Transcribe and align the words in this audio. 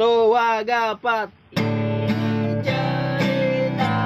Tua 0.00 0.64
gapat. 0.64 1.28
Cerita. 2.64 4.00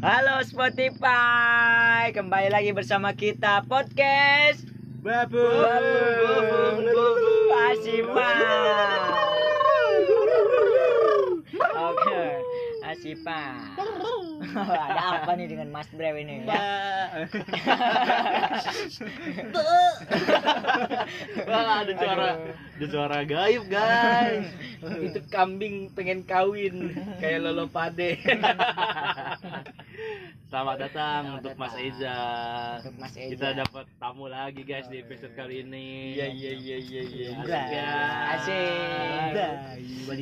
Halo 0.00 0.40
Spotify, 0.48 2.16
kembali 2.16 2.48
lagi 2.48 2.72
bersama 2.72 3.12
kita 3.12 3.68
podcast 3.68 4.72
Babu. 5.04 5.44
Asipa. 7.68 8.30
Oke, 8.40 9.01
Asipa. 13.02 13.58
Ada 14.62 15.26
apa 15.26 15.34
nih 15.34 15.50
dengan 15.50 15.74
Mas 15.74 15.90
Brew 15.90 16.14
ini? 16.22 16.46
Ya? 16.46 16.54
Wah, 21.50 21.82
ada 21.82 21.92
suara, 21.98 22.28
ada 22.78 22.86
suara 22.86 23.18
gaib, 23.26 23.66
guys. 23.66 24.46
Itu 25.02 25.18
kambing 25.34 25.90
pengen 25.98 26.22
kawin 26.22 26.94
kayak 27.18 27.42
Lolo 27.42 27.66
Pade. 27.66 28.22
Selamat 30.52 30.84
datang 30.84 31.22
Selamat 31.24 31.36
untuk 31.40 31.52
datang. 31.56 31.64
Mas 31.64 31.76
Eza. 31.80 32.18
Untuk 32.84 32.94
Mas 33.00 33.14
Eza. 33.16 33.32
Kita 33.32 33.48
dapat 33.56 33.86
tamu 33.96 34.28
lagi 34.28 34.60
guys 34.68 34.84
di 34.92 35.00
episode 35.00 35.32
kali 35.32 35.64
ini. 35.64 36.12
Iya, 36.12 36.28
iya, 36.28 36.52
iya, 36.60 36.76
iya, 36.76 37.02
iya. 37.08 37.28
Asik 37.40 37.64
ya. 37.72 37.88
Asik. 38.36 39.32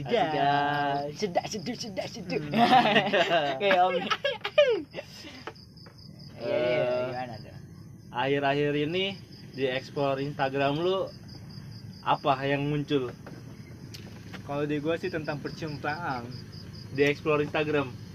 Asik, 0.07 0.27
guys. 0.31 1.19
Sedak 1.19 1.45
seduk 1.51 1.75
sedak 1.75 2.07
seduk. 2.07 2.43
Kayak 3.59 3.79
Om. 3.83 3.95
Iya, 6.41 6.57
iya, 6.57 6.79
Eh, 6.79 7.05
gimana 7.11 7.35
tuh? 7.43 7.57
Akhir-akhir 8.15 8.73
ini 8.87 9.19
di 9.53 9.67
explore 9.67 10.23
Instagram 10.23 10.79
lu 10.79 11.11
apa 12.01 12.33
yang 12.47 12.65
muncul 12.71 13.11
Kalau 14.47 14.65
di 14.65 14.79
gua 14.79 14.95
sih 14.95 15.11
tentang 15.11 15.43
percintaan. 15.43 16.31
di 16.95 17.03
explore 17.03 17.43
Instagram? 17.43 18.10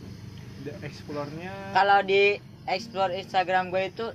Explore-nya 0.82 1.54
Kalau 1.74 2.00
di 2.02 2.40
explore 2.66 3.14
Instagram 3.14 3.70
gue 3.70 3.84
itu 3.94 4.08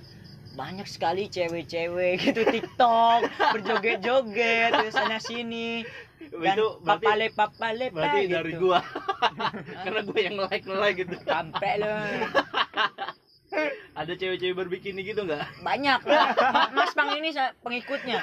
banyak 0.59 0.87
sekali 0.91 1.31
cewek-cewek 1.31 2.19
gitu 2.27 2.43
TikTok 2.43 3.31
berjoget-joget 3.55 4.75
terus 4.75 4.95
sana 4.99 5.23
sini 5.23 5.87
dan 6.31 6.59
itu 6.59 6.67
berarti 6.83 7.07
papale 7.07 7.27
papale 7.31 7.87
berarti 7.91 8.21
gitu. 8.27 8.35
dari 8.35 8.53
gua. 8.59 8.81
Karena 9.83 10.01
gua 10.05 10.21
yang 10.21 10.37
like 10.47 10.67
like 10.69 10.97
gitu. 11.01 11.17
Sampai 11.27 11.73
lo 11.81 11.91
ada 13.93 14.13
cewek-cewek 14.15 14.55
berbikini 14.55 15.03
gitu 15.03 15.27
nggak 15.27 15.43
banyak 15.61 16.01
Mas 16.71 16.95
Pang 16.95 17.11
ini 17.13 17.35
pengikutnya 17.61 18.23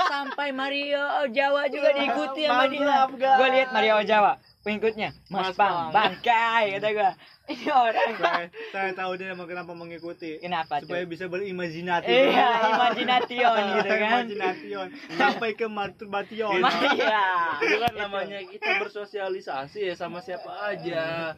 sampai 0.00 0.50
Mario 0.50 1.28
Jawa 1.28 1.68
juga 1.68 1.92
diikuti 1.92 2.48
sama 2.48 2.66
dia 2.72 3.04
gue 3.12 3.48
lihat 3.52 3.68
Mario 3.70 4.00
Jawa 4.02 4.40
pengikutnya 4.62 5.12
Mas, 5.28 5.52
Mas 5.52 5.56
Pang 5.58 5.90
Pang. 5.90 5.90
bangkai 5.92 6.78
kata 6.78 6.88
gue 6.90 7.10
ini 7.50 7.66
orang 7.68 8.14
saya, 8.16 8.46
saya 8.70 8.90
tahu 8.94 9.18
dia 9.18 9.34
emang 9.34 9.50
kenapa 9.50 9.74
mengikuti. 9.74 10.38
kenapa 10.38 10.78
Supaya 10.78 11.02
tuh 11.04 11.10
bisa 11.10 11.26
berimajinasi. 11.26 12.06
iya 12.06 12.70
imajination 12.70 13.58
gitu 13.76 13.92
kan 13.98 14.22
Imajination. 14.30 14.86
Sampai 15.18 15.58
ke 15.58 15.66
masturbation. 15.66 16.62
Iya. 16.62 17.58
itu 17.60 17.76
kan 17.82 17.92
namanya 17.98 18.38
kita 18.46 18.78
bersosialisasi 18.80 19.90
ya 19.90 19.94
sama 19.98 20.22
siapa 20.22 20.48
aja 20.70 21.34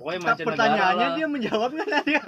pokoknya 0.00 0.16
Nah, 0.16 0.24
mancanegara 0.26 0.48
pertanyaannya 0.48 1.04
lah. 1.04 1.14
dia 1.14 1.26
menjawab 1.28 1.70
kan 1.70 1.88
dia 2.02 2.22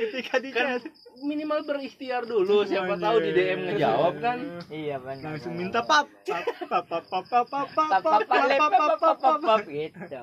ketika 0.00 0.34
di 0.38 0.50
kan 0.50 0.64
chat. 0.72 0.82
minimal 1.20 1.60
berikhtiar 1.62 2.22
dulu 2.24 2.64
siapa 2.64 2.96
tahu 2.96 3.16
di 3.20 3.30
DM 3.30 3.60
ngejawab 3.66 4.14
kan 4.18 4.38
Iya 4.66 4.96
benar. 4.98 5.24
langsung 5.30 5.52
minta 5.52 5.80
pap 5.80 6.08
pap 6.24 6.44
pap 6.64 7.04
pap 7.04 7.04
pap 7.04 7.24
pap 7.28 7.46
pap 7.46 7.68
pap 7.68 8.00
pap 8.00 8.00
pap 8.00 8.22
pap 8.24 8.50
pap 8.56 8.72
pap 8.72 8.96
pap 8.96 9.16
pap 9.20 9.38
pap. 9.38 9.60
gitu. 9.66 10.22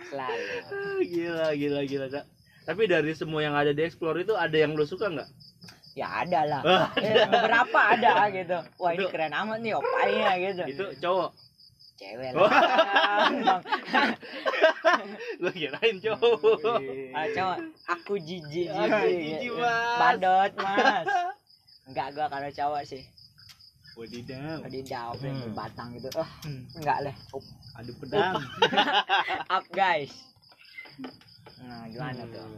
Selalu. 0.00 0.56
Ah, 0.64 0.98
gila 1.02 1.48
gila 1.52 1.80
gila 1.84 2.06
Cak. 2.08 2.24
tapi 2.62 2.82
dari 2.86 3.12
semua 3.12 3.40
yang 3.40 3.52
ada 3.52 3.70
di 3.70 3.82
explore 3.82 4.16
itu 4.18 4.32
ada 4.32 4.54
yang 4.54 4.72
lu 4.72 4.82
suka 4.82 5.10
nggak 5.10 5.26
Ya 5.90 6.06
ada 6.22 6.46
lah. 6.46 6.62
Ah, 6.62 6.86
Eh, 6.94 7.26
beberapa 7.26 7.78
ada 7.90 8.30
gitu. 8.30 8.54
Wah 8.78 8.94
ini 8.94 9.10
keren 9.10 9.34
amat 9.34 9.58
nih 9.58 9.74
opainya 9.74 10.30
gitu. 10.38 10.62
itu 10.64 10.84
cowok 10.96 11.30
Cewek 11.98 12.32
Oh. 12.32 12.46
lah. 12.46 13.60
Bang. 13.60 13.60
Lu 15.38 15.50
kirain 15.50 15.96
cowok 15.96 16.40
Ah, 17.12 17.26
cowok, 17.28 17.58
aku 17.86 18.14
jijik 18.18 18.68
Ah, 18.68 19.04
jijik. 19.04 19.52
Badot 19.96 20.52
mas. 20.56 21.06
Enggak 21.84 22.08
gua 22.12 22.26
kalau 22.26 22.48
cowok 22.48 22.82
sih. 22.84 23.02
Wadidaw. 23.92 24.62
Daun 24.62 25.18
Hmm. 25.20 25.52
batang 25.52 25.92
gitu. 25.92 26.08
Oh, 26.14 26.30
enggak 26.74 26.98
lah. 27.02 27.14
Up, 27.34 27.44
Adu 27.76 27.92
pedang. 27.98 28.38
up 29.56 29.64
guys. 29.70 30.14
Nah, 31.60 31.84
gimana 31.86 32.24
tuh? 32.26 32.48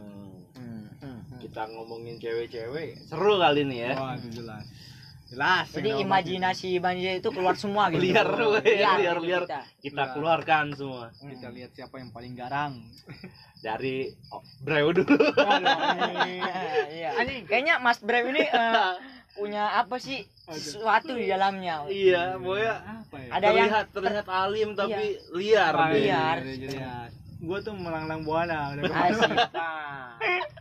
Hmm. 0.55 0.87
Hmm, 1.03 1.19
kita 1.37 1.67
ngomongin 1.67 2.15
cewek-cewek 2.15 2.95
seru 3.03 3.35
kali 3.35 3.67
ini 3.67 3.83
ya 3.83 3.91
Wah, 3.93 4.15
itu 4.15 4.39
jelas. 4.39 4.63
Jelas. 5.33 5.65
Jadi 5.67 5.89
imajinasi 5.97 6.77
manusia 6.77 7.13
itu 7.17 7.29
keluar 7.33 7.57
semua 7.57 7.89
gitu. 7.89 8.05
Liar. 8.05 8.29
Liar, 8.61 8.97
gitu 9.17 9.25
liar. 9.25 9.43
kita. 9.43 9.59
kita 9.81 10.03
Iya. 10.03 10.13
keluarkan 10.13 10.65
semua 10.71 11.09
kita. 11.09 11.25
Kita 11.27 11.47
lihat 11.49 11.71
siapa 11.73 11.95
yang 11.97 12.09
paling 12.13 12.33
garang. 12.33 12.73
dari 13.63 14.11
oh, 14.29 14.43
Brew 14.59 14.91
dulu 14.91 15.15
Iya. 16.91 17.09
Kayaknya 17.47 17.79
Mas 17.79 17.97
Brev 17.97 18.27
ini 18.29 18.43
eh, 18.43 18.91
punya 19.39 19.79
apa 19.79 19.97
sih 19.97 20.21
sesuatu 20.45 21.15
di 21.15 21.25
dalamnya. 21.25 21.87
iya 21.87 22.35
pokoknya 22.37 22.73
Apa 23.01 23.15
ya? 23.17 23.29
Ada 23.31 23.47
yang 23.47 23.55
terlihat 23.71 23.85
terlihat 23.89 24.27
alim 24.27 24.69
tapi 24.75 25.03
liar 25.33 25.73
Ah, 25.73 25.89
dia. 25.89 25.95
iya, 25.95 25.97
liar. 25.97 26.37
iya, 26.43 26.53
iya, 26.53 26.69
iya. 26.69 26.93
Gua 27.39 27.57
tuh 27.59 27.73
melanglang 27.73 28.21
buana 28.21 28.71
udah. 28.71 28.83
Nah. 28.83 29.03
Wadidaw. 29.09 29.51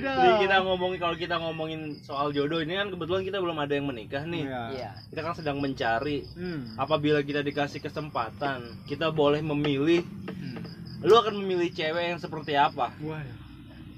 Jadi 0.00 0.32
kita 0.48 0.56
ngomongin 0.64 0.98
kalau 1.00 1.16
kita 1.16 1.36
ngomongin 1.36 1.80
soal 2.00 2.32
jodoh 2.32 2.60
ini 2.60 2.76
kan 2.76 2.88
kebetulan 2.88 3.22
kita 3.24 3.38
belum 3.40 3.58
ada 3.60 3.72
yang 3.76 3.86
menikah 3.88 4.24
nih. 4.24 4.44
Iya. 4.48 4.62
Iya. 4.72 4.90
Kita 5.12 5.20
kan 5.20 5.34
sedang 5.36 5.58
mencari. 5.60 6.24
Hmm. 6.36 6.76
Apabila 6.80 7.20
kita 7.20 7.44
dikasih 7.44 7.80
kesempatan, 7.84 8.84
kita 8.88 9.12
boleh 9.12 9.44
memilih. 9.44 10.04
Hmm. 10.28 10.60
Lu 11.04 11.16
akan 11.16 11.40
memilih 11.40 11.72
cewek 11.72 12.16
yang 12.16 12.20
seperti 12.20 12.56
apa? 12.56 12.92
Wah. 13.00 13.24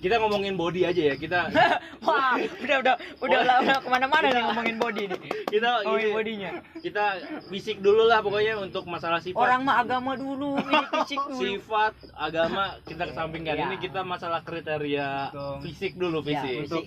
Kita 0.03 0.19
ngomongin 0.19 0.55
body 0.55 0.83
aja 0.83 1.03
ya. 1.05 1.15
Kita 1.15 1.47
Wah, 2.03 2.35
udah 2.35 2.77
udah 2.83 2.95
udah 3.23 3.39
udah, 3.39 3.57
udah 3.63 3.77
ke 3.79 3.89
mana-mana 3.89 4.27
nih 4.29 4.43
ngomongin 4.43 4.77
body 4.77 5.03
nih. 5.07 5.21
kita 5.47 5.69
Ngomongin 5.81 6.03
ini, 6.03 6.13
bodinya. 6.13 6.51
kita 6.77 7.05
fisik 7.47 7.79
dulu 7.79 8.03
lah 8.05 8.19
pokoknya 8.19 8.59
untuk 8.59 8.83
masalah 8.85 9.23
sifat. 9.23 9.39
Orang 9.39 9.63
mah 9.63 9.79
agama 9.79 10.13
dulu, 10.15 10.59
ini 10.59 10.75
fisik 10.93 11.23
dulu. 11.23 11.39
sifat 11.39 11.95
agama 12.13 12.63
kita 12.83 13.05
kesampingkan 13.07 13.55
Iya. 13.55 13.65
ini 13.65 13.77
kita 13.79 14.01
masalah 14.03 14.43
kriteria 14.43 15.31
Betul. 15.31 15.55
fisik 15.63 15.93
dulu 15.95 16.19
Ya, 16.21 16.27
fisik 16.35 16.53
fisik. 16.67 16.85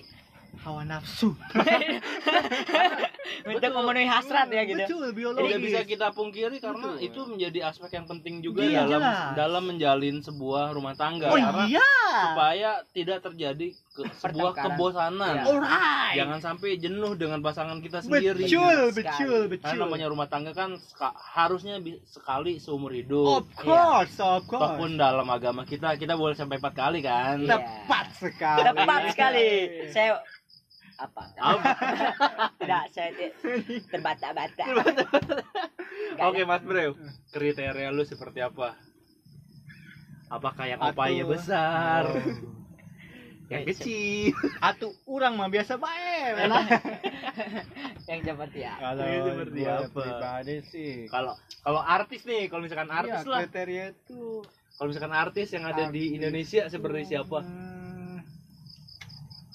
Hawa 0.58 0.82
nafsu. 0.82 1.36
Untuk 3.46 3.70
memenuhi 3.72 4.04
hasrat 4.04 4.48
ya 4.48 4.62
gitu. 4.64 4.80
Betul, 4.80 5.06
biologis. 5.12 5.46
tidak 5.46 5.60
bisa 5.60 5.80
kita 5.84 6.08
pungkiri 6.10 6.56
karena 6.58 6.94
itu 6.98 7.20
menjadi 7.24 7.58
aspek 7.64 7.90
yang 7.92 8.06
penting 8.06 8.34
juga 8.40 8.62
Iya, 8.62 8.82
dalam 8.84 8.90
jelas. 8.96 9.30
dalam 9.34 9.62
menjalin 9.64 10.16
sebuah 10.20 10.70
rumah 10.70 10.94
tangga 10.94 11.26
Oh 11.26 11.36
karena 11.36 11.66
iya. 11.66 11.90
supaya 12.24 12.70
tidak 12.90 13.18
terjadi 13.20 13.66
ke- 13.72 14.06
sebuah 14.16 14.52
kebosanan 14.52 15.34
Iya. 15.36 15.42
Alright. 15.44 16.14
jangan 16.16 16.38
sampai 16.40 16.70
jenuh 16.76 17.12
dengan 17.14 17.38
pasangan 17.40 17.78
kita 17.78 17.98
sendiri 18.00 18.46
Betul, 18.46 18.78
betul, 18.92 19.40
betul. 19.48 19.62
karena 19.64 19.80
namanya 19.80 20.06
rumah 20.08 20.26
tangga 20.26 20.52
kan 20.52 20.74
seka- 20.76 21.14
harusnya 21.14 21.78
bi- 21.78 22.02
sekali 22.04 22.56
seumur 22.56 22.90
hidup 22.90 23.42
Of 23.42 23.54
course, 23.56 24.16
of 24.18 24.42
course. 24.44 24.62
Ataupun 24.64 24.94
dalam 24.96 25.26
agama 25.26 25.62
kita 25.62 25.94
kita 25.94 26.14
boleh 26.14 26.34
sampai 26.34 26.56
empat 26.56 26.74
kali 26.74 26.98
kan 27.00 27.38
Iya. 27.38 27.58
Tepat 27.58 28.06
sekali. 28.16 28.60
Tepat 28.64 29.00
sekali. 29.12 29.48
Saya 29.88 30.18
apa? 30.96 31.22
Apa? 31.36 31.70
Tidak, 32.60 32.84
saya 32.90 33.10
terbata-bata. 33.86 34.64
Oke. 36.22 36.42
Mas 36.42 36.62
Bro, 36.62 36.96
kriteria 37.30 37.88
lu 37.88 38.02
seperti 38.02 38.40
apa? 38.40 38.76
Apakah 40.26 40.66
yang 40.66 40.80
opaya 40.80 41.22
besar, 41.22 42.02
Oh. 42.08 42.18
yang 43.46 43.62
kecil? 43.64 44.34
Atuh 44.58 44.90
orang 45.06 45.38
mah 45.38 45.46
biasa 45.46 45.78
bae. 45.78 46.34
Yang 48.06 48.20
seperti 48.24 48.58
ya. 48.60 48.74
Kalau 48.76 49.02
Ini 49.02 49.18
seperti 49.24 49.60
apa? 49.62 49.86
pribadi 49.92 50.56
sih. 50.64 50.94
Kalau 51.06 51.34
kalau 51.60 51.78
artis 51.78 52.22
nih, 52.22 52.46
kalau 52.46 52.62
misalkan 52.62 52.86
artis 52.88 53.18
Iya, 53.18 53.26
lah. 53.28 53.38
kriteria 53.42 53.84
itu 53.92 54.22
Kalau 54.72 54.88
misalkan 54.90 55.10
artis 55.12 55.48
yang 55.50 55.64
ada 55.64 55.86
di 55.86 56.02
Artis. 56.04 56.16
Indonesia 56.16 56.62
seperti 56.68 57.00
siapa? 57.08 57.38
Hmm, 57.40 57.85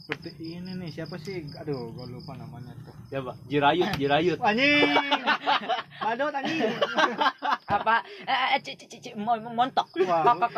seperti 0.02 0.30
ini 0.42 0.72
nih 0.76 0.90
siapa 0.92 1.16
sih 1.16 1.46
aduh 1.54 1.94
gue 1.94 2.06
lupa 2.10 2.34
namanya 2.34 2.74
tuh 2.82 2.92
Siapa? 3.12 3.36
Jirayut, 3.46 3.92
Jirayut. 4.00 4.40
anjing 4.40 4.88
badut 6.04 6.32
anjing 6.32 6.64
apa 7.76 7.96
eh, 8.24 8.56
eh, 8.56 9.16
montok. 9.52 9.88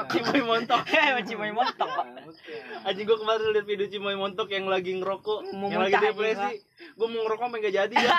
Cimoy 0.07 0.41
montok. 0.41 0.81
Eh, 0.93 1.25
cimoy 1.25 1.49
montok 1.49 1.89
pak 1.89 2.05
Bukan. 2.23 2.85
Anjing 2.85 3.05
gua 3.05 3.17
kemarin 3.17 3.47
lihat 3.51 3.65
video 3.65 3.87
Cimoy 3.89 4.13
montok 4.13 4.53
yang 4.53 4.69
lagi 4.69 4.93
ngerokok, 4.93 5.49
Mau 5.51 5.69
yang 5.69 5.81
lagi 5.81 5.97
depresi. 5.97 6.61
Gua 6.93 7.07
mau 7.09 7.25
ngerokok 7.25 7.45
sampai 7.49 7.59
enggak 7.59 7.75
jadi 7.75 7.95
ya. 7.97 8.09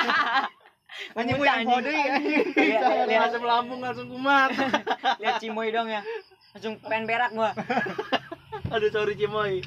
Anjing 1.14 1.36
punya 1.38 1.52
anjing. 1.54 1.70
kode 1.70 1.90
ya. 1.90 2.14
Lihat- 2.54 3.06
lihat- 3.06 3.30
Asam 3.30 3.42
lambung 3.42 3.80
langsung 3.80 4.08
kumat. 4.10 4.50
lihat 5.22 5.34
cimoy 5.38 5.70
dong 5.70 5.86
ya 5.86 6.02
langsung 6.54 6.74
pengen 6.82 7.06
berak 7.06 7.30
gua 7.30 7.50
Aduh 8.68 8.90
sorry 8.90 9.14
Cimoy. 9.14 9.62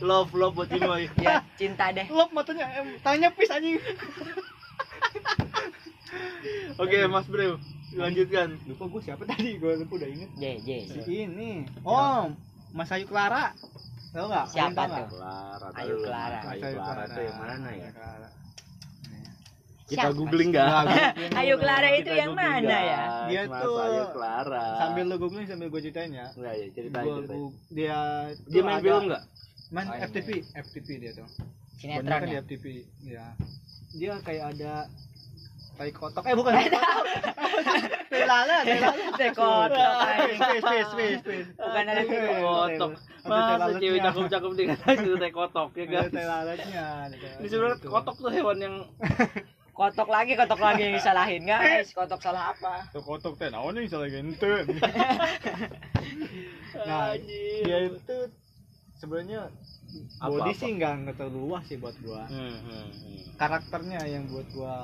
Love 0.00 0.30
love 0.32 0.54
buat 0.54 0.66
Cimoy. 0.66 1.06
ya 1.16 1.38
cinta 1.54 1.88
deh 1.88 2.06
Lop 2.08 2.30
matanya, 2.30 2.66
em, 2.74 2.98
tanya 3.00 3.30
pis 3.30 3.46
anjing. 3.48 3.78
Oke, 6.76 6.98
Mas 7.06 7.26
Bro. 7.26 7.58
Lanjutkan. 7.94 8.58
Lupa 8.64 8.84
gue 8.88 9.00
siapa 9.00 9.22
tadi, 9.24 9.54
gue 9.54 9.72
lupa 9.76 9.92
udah 9.94 10.08
inget. 10.08 10.30
J 10.34 10.44
J 10.60 10.68
Si 11.00 11.14
ini. 11.24 11.62
Oh, 11.80 12.30
Mas 12.70 12.90
Ayu 12.90 13.06
Clara. 13.06 13.54
Tahu 14.10 14.26
nggak? 14.26 14.46
Siapa 14.48 14.82
tuh? 14.84 15.06
Clara. 15.12 15.68
Ayu. 15.76 15.94
Clara. 16.00 16.38
Ayu 16.44 16.50
Mas 16.50 16.62
Ayu 16.64 16.76
Clara 16.76 17.04
tuh 17.04 17.22
yang 17.22 17.38
mana 17.38 17.70
ya? 17.72 17.90
Clara. 17.92 18.28
Kita 19.84 20.00
Siapa 20.00 20.16
googling 20.16 20.50
Ayu 21.38 21.54
dulu. 21.54 21.62
Clara 21.62 21.88
itu 21.92 22.02
Kita 22.04 22.14
yang 22.16 22.32
mana 22.32 22.76
ya? 22.80 23.02
Dia 23.28 23.40
Mas 23.44 23.62
tuh 23.62 23.74
Ayu 23.76 24.04
Clara. 24.10 24.64
Sambil 24.76 25.04
lu 25.06 25.16
googling 25.16 25.46
sambil 25.46 25.68
gue 25.68 25.80
ceritain 25.80 26.10
ya. 26.10 26.26
Enggak 26.32 26.54
ya, 26.56 26.66
ceritain 26.72 27.04
Gua- 27.04 27.16
ceritain. 27.16 27.38
gua- 27.40 27.54
dia 27.70 27.96
Dia 28.44 28.60
main 28.60 28.74
ada- 28.74 28.84
film 28.84 29.02
enggak? 29.06 29.22
Main 29.72 29.86
Main, 29.88 30.00
FTV, 30.06 30.28
FTV 30.54 30.88
dia 30.98 31.12
tuh. 31.14 31.28
sinetron 31.78 32.24
di 32.24 32.34
ya 32.34 32.40
FTV, 32.40 32.64
ya. 33.02 33.26
Dia 33.94 34.12
kayak 34.20 34.44
ada 34.54 34.74
tai 35.74 35.90
kotok. 35.90 36.22
Eh 36.26 36.34
bukan. 36.34 36.52
Tai 36.54 38.22
lala, 38.24 38.56
tai. 38.62 38.78
Tai 39.18 39.30
kotok, 39.34 39.94
anjing. 40.00 40.38
Space, 40.38 40.62
space, 40.62 40.88
space, 40.88 41.18
space. 41.22 41.48
Bukan 41.56 41.84
ada 41.84 42.02
Tai 42.02 42.06
tai 42.06 42.78
Masa 43.24 43.72
cewek 43.80 44.00
cakep-cakep 44.04 44.50
dikasih 44.52 45.12
tai 45.16 45.32
kotok 45.32 45.68
ya 45.74 45.84
guys. 45.88 46.10
tai 46.12 46.24
Ini 47.40 47.46
sebenarnya 47.48 47.76
lalatnya. 47.80 47.88
kotok 47.88 48.16
tuh 48.20 48.30
hewan 48.30 48.58
yang 48.60 48.76
kotok 49.78 50.06
lagi 50.06 50.32
kotok 50.38 50.60
lagi 50.62 50.80
yang 50.86 50.94
disalahin 50.94 51.42
guys 51.42 51.90
kotok 51.90 52.20
salah 52.22 52.52
apa 52.54 52.86
Tuh 52.94 53.02
kotok 53.02 53.34
teh 53.34 53.48
naon 53.50 53.74
yang 53.74 53.88
salah 53.88 54.06
gente. 54.12 54.52
Nah, 56.74 57.14
dia 57.16 57.78
itu 57.86 58.16
sebenarnya 59.04 59.40
Apa, 60.18 60.26
body 60.28 60.50
apa? 60.50 60.58
sih 60.58 60.70
nggak 60.74 60.92
nggak 60.98 61.14
terlalu 61.16 61.38
luas 61.44 61.64
sih 61.64 61.76
buat 61.76 61.94
gua. 62.00 62.26
Hmm, 62.26 62.56
hmm, 62.56 62.86
hmm. 62.90 63.18
Karakternya 63.34 64.00
yang 64.04 64.24
buat 64.26 64.48
gua 64.50 64.74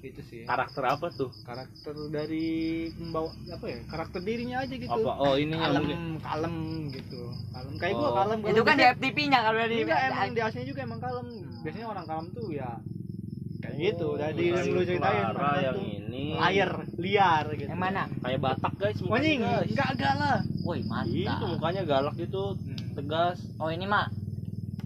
itu 0.00 0.20
sih. 0.24 0.42
Karakter 0.42 0.82
apa 0.82 1.06
tuh? 1.08 1.30
Karakter 1.40 1.94
dari 2.10 2.46
membawa 2.94 3.30
apa 3.30 3.64
ya? 3.64 3.78
Karakter 3.86 4.20
dirinya 4.20 4.56
aja 4.60 4.74
gitu. 4.74 4.90
Apa? 4.90 5.12
Oh, 5.16 5.34
ininya 5.34 5.64
kalem, 5.64 5.80
mungkin. 5.80 5.98
kalem 6.18 6.54
gitu. 6.90 7.22
Kalem 7.52 7.72
kayak 7.78 7.94
gua 7.94 8.08
Oh. 8.08 8.14
kalem. 8.16 8.38
itu 8.42 8.60
kan 8.60 8.74
di 8.74 8.84
FTP-nya 8.90 9.38
kalau 9.40 9.58
di 9.64 9.76
Enggak, 9.80 10.00
emang 10.04 10.30
di 10.30 10.40
aslinya 10.40 10.66
juga 10.66 10.80
emang 10.82 11.00
kalem. 11.00 11.26
Biasanya 11.62 11.86
orang 11.86 12.04
kalem 12.04 12.26
tuh 12.32 12.48
ya 12.50 12.70
kayak 13.60 13.76
gitu. 13.78 14.08
Dari 14.18 14.44
Oh, 14.44 14.56
yang 14.56 14.66
lu 14.66 14.80
ceritain 14.82 15.16
yang 15.22 15.32
tuh 15.72 15.86
ini. 16.04 16.24
liar, 16.34 16.70
liar 16.96 17.44
gitu. 17.54 17.70
yang 17.70 17.80
mana 17.80 18.02
Kayak 18.18 18.40
Batak 18.40 18.72
guys, 18.76 18.98
Oh, 18.98 19.06
mukanya 19.06 19.22
anjing, 19.22 19.40
guys. 19.40 19.66
enggak 19.70 19.88
enggak 19.94 20.14
lah. 20.14 20.36
woi 20.60 20.78
Itu 20.78 20.88
mantap 20.90 21.38
mukanya 21.48 21.82
galak 21.84 22.14
gitu, 22.16 22.44
Hmm. 22.54 22.73
Tegas. 22.94 23.38
oh 23.56 23.68
ini 23.68 23.84
mah 23.84 24.06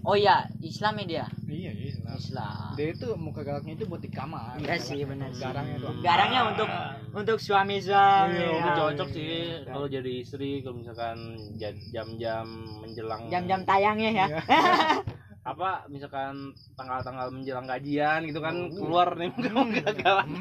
oh 0.01 0.13
iya 0.13 0.49
Islam 0.59 0.97
ya 0.97 1.05
dia 1.05 1.25
Iya, 1.45 1.71
iya. 1.71 1.89
Islam. 1.89 2.13
Islam 2.15 2.69
Dia 2.73 2.87
itu 2.91 3.07
muka 3.15 3.41
galaknya 3.41 3.73
itu 3.73 3.83
buat 3.83 3.99
di 3.99 4.07
kamar. 4.07 4.53
Iya 4.55 4.77
sih, 4.77 5.01
benar 5.01 5.29
sih. 5.31 5.41
Garangnya 5.41 5.77
tuh. 5.79 5.93
garangnya 5.99 6.41
untuk 6.47 6.69
untuk 7.11 7.37
suami 7.37 7.77
suami 7.79 8.37
Iya, 8.37 8.49
Iya. 8.55 8.71
cocok 8.75 9.09
sih 9.09 9.31
kalau 9.65 9.87
jadi 9.87 10.11
istri 10.19 10.61
kalau 10.61 10.77
misalkan 10.77 11.17
ja- 11.55 11.73
jam-jam 11.89 12.45
menjelang 12.79 13.25
jam-jam 13.27 13.61
tayangnya 13.63 14.09
ya 14.11 14.25
Iya. 14.27 14.41
apa 15.51 15.87
misalkan 15.87 16.53
tanggal-tanggal 16.75 17.31
menjelang 17.31 17.65
gajian 17.65 18.21
gitu 18.23 18.39
kan 18.39 18.53
Oh. 18.53 18.69
keluar 18.77 19.09
nih 19.15 19.29
muka 19.33 19.89
galak. 19.95 20.27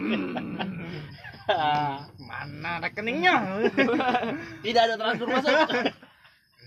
Mana 2.20 2.76
rekeningnya? 2.78 3.64
Tidak 4.64 4.82
ada 4.82 4.94
transfer 4.94 5.24
masuk. 5.26 5.56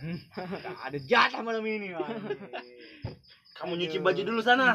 Nggak 0.01 0.81
ada 0.81 0.97
jatah 0.99 1.41
malam 1.41 1.63
ini. 1.63 1.93
Kamu 3.57 3.77
nyuci 3.77 4.01
baju 4.01 4.21
dulu 4.25 4.41
sana. 4.41 4.73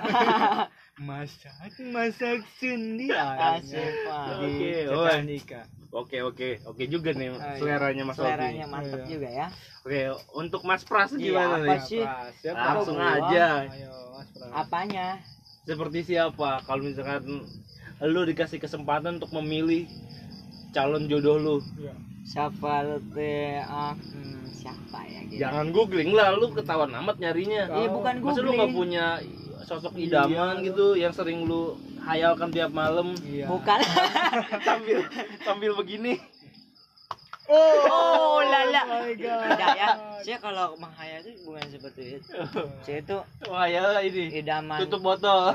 Masak, 0.96 1.76
masak 1.92 2.40
sendiri. 2.56 3.12
Asik, 3.12 3.92
Pak. 4.00 4.24
Jadi 4.32 4.48
Oke, 4.88 5.14
nikah. 5.28 5.64
Oke 5.92 6.18
oke 6.20 6.48
oke 6.64 6.82
juga 6.88 7.12
nih 7.12 7.36
Ayo. 7.36 7.56
seleranya 7.56 8.04
Mas 8.04 8.16
Oki. 8.16 8.24
seleranya 8.24 8.64
mantap 8.68 9.00
Iya. 9.00 9.08
juga 9.08 9.28
ya 9.28 9.46
Oke 9.80 10.00
untuk 10.34 10.60
Mas 10.64 10.82
Pras 10.84 11.12
Iya, 11.12 11.20
gimana 11.20 11.54
apa 11.56 11.72
nih? 11.72 11.80
sih? 11.80 12.04
Siapa? 12.42 12.64
Langsung 12.74 12.98
aja. 13.00 13.46
Ayo, 13.70 13.92
Mas 14.12 14.28
Pras. 14.32 14.50
apanya 14.52 15.06
Seperti 15.64 15.98
siapa? 16.04 16.60
Kalau 16.64 16.82
misalkan 16.84 17.44
lu 18.02 18.20
dikasih 18.24 18.56
kesempatan 18.56 19.16
untuk 19.18 19.32
memilih 19.36 19.88
calon 20.70 21.08
jodoh 21.08 21.36
lu, 21.36 21.56
Iya. 21.76 21.94
siapa 22.24 22.84
teh 23.12 23.60
ah, 23.62 23.92
hmm, 23.96 24.45
siapa 24.66 24.98
ya 25.06 25.20
gitu 25.24 25.38
jangan 25.38 25.66
googling 25.70 26.10
lah, 26.10 26.28
lu 26.32 26.50
ketahuan 26.50 26.90
amat 26.96 27.16
nyarinya. 27.16 27.62
Iya, 27.70 27.88
bukan 27.88 28.14
Masa 28.18 28.26
lu 28.36 28.50
googling. 28.50 28.56
nggak 28.56 28.72
punya 28.74 29.06
sosok 29.62 29.94
idaman 29.94 30.34
Iya. 30.56 30.64
gitu 30.64 30.86
yang 30.94 31.10
sering 31.10 31.42
lu 31.42 31.74
hayalkan 32.00 32.50
tiap 32.50 32.70
malam 32.70 33.14
Iya. 33.20 33.46
bukan 33.46 33.78
sambil 34.66 34.98
sambil 35.40 35.70
begini? 35.74 36.18
oh 37.46 38.42
lala 38.42 38.82
Oh 38.84 38.98
my 39.00 39.14
God. 39.14 39.38
tidak 39.54 39.70
ya 39.72 39.90
saya 40.18 40.38
kalau 40.40 40.74
menghayal 40.76 41.22
itu 41.22 41.38
bukan 41.44 41.62
seperti 41.64 42.02
itu 42.16 42.30
saya 42.82 42.98
itu 43.00 43.16
Wah 43.46 43.66
ya 43.66 43.82
ini 44.00 44.34
idaman 44.36 44.82
tutup 44.82 44.98
botol. 45.04 45.54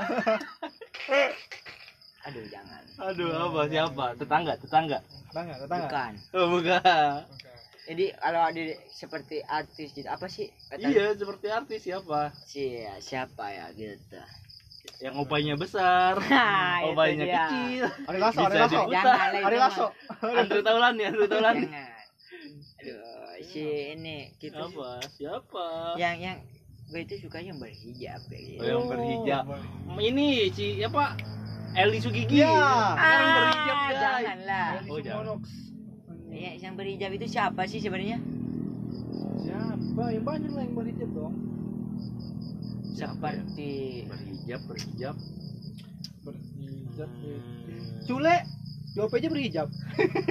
aduh 2.22 2.44
jangan 2.48 2.80
Aduh 3.02 3.28
apa 3.34 3.60
siapa? 3.66 4.04
Tetangga 4.14 4.52
tetangga. 4.56 4.98
Tetangga, 5.26 5.54
tetangga. 5.58 5.84
bukan 5.84 6.12
Oh 6.32 6.46
bukan. 6.48 7.18
Jadi 7.92 8.04
kalau 8.14 8.40
ada 8.42 8.62
seperti 8.88 9.36
artis 9.42 9.88
gitu 9.90 10.06
apa 10.06 10.26
sih 10.26 10.48
kata 10.66 10.80
Iya 10.82 11.12
seperti 11.12 11.46
artis 11.46 11.80
siapa? 11.82 12.32
si 12.42 12.64
siapa 12.98 13.44
ya 13.48 13.66
gitu 13.72 14.16
Yang 14.98 15.14
opanya 15.16 15.54
besar, 15.54 16.14
Nah, 16.26 16.82
opanya 16.88 17.22
kecil. 17.22 17.86
Ari 18.04 18.18
Lasso, 18.18 18.40
Bisa 18.40 18.50
Ari 18.50 18.58
Lasso. 18.58 18.82
itu 18.82 18.98
Ari 19.40 19.56
mah. 19.56 19.62
Lasso. 19.62 19.86
Andre 20.20 20.60
Taulani, 20.60 21.02
Andre 21.04 21.26
Taulani. 21.28 21.62
Jangan. 21.62 21.90
Aduh, 22.78 22.98
si 23.44 23.62
ini 23.94 24.16
gitu. 24.36 24.58
Siapa? 24.58 24.90
Siapa? 25.12 25.66
Yang 25.94 26.16
yang 26.20 26.38
gue 26.88 27.00
itu 27.00 27.14
suka 27.20 27.38
yang 27.38 27.56
berhijab 27.56 28.20
ya 28.26 28.38
gitu. 28.38 28.58
Oh, 28.58 28.66
yang 28.68 28.86
berhijab. 28.86 29.44
Ini 29.96 30.26
si 30.50 30.66
apa? 30.80 31.14
Eli 31.72 31.98
Sugigi. 31.98 32.42
Iya. 32.42 32.50
Sekarang 32.50 32.98
Ah, 33.22 33.34
berhijab 33.38 33.76
guys. 33.78 33.94
janganlah. 33.94 34.68
Oh, 34.84 34.98
jangan. 34.98 35.38
Ya, 36.32 36.56
yang 36.56 36.74
berhijab 36.80 37.12
itu 37.12 37.28
siapa 37.28 37.68
sih 37.68 37.84
sebenarnya? 37.84 38.16
Siapa? 39.44 40.02
Yang 40.08 40.24
banyak 40.24 40.50
lah 40.56 40.62
yang 40.64 40.74
berhijab 40.74 41.10
dong. 41.12 41.34
Siapa 42.96 43.26
ya? 43.36 43.42
Seperti 43.44 43.70
Berhijab, 44.08 44.60
berhijab. 44.64 45.16
Berhijab. 46.24 47.10
Hmm. 47.10 48.00
Cule. 48.08 48.36
Jawab 48.92 49.16
aja 49.16 49.28
berhijab. 49.32 49.68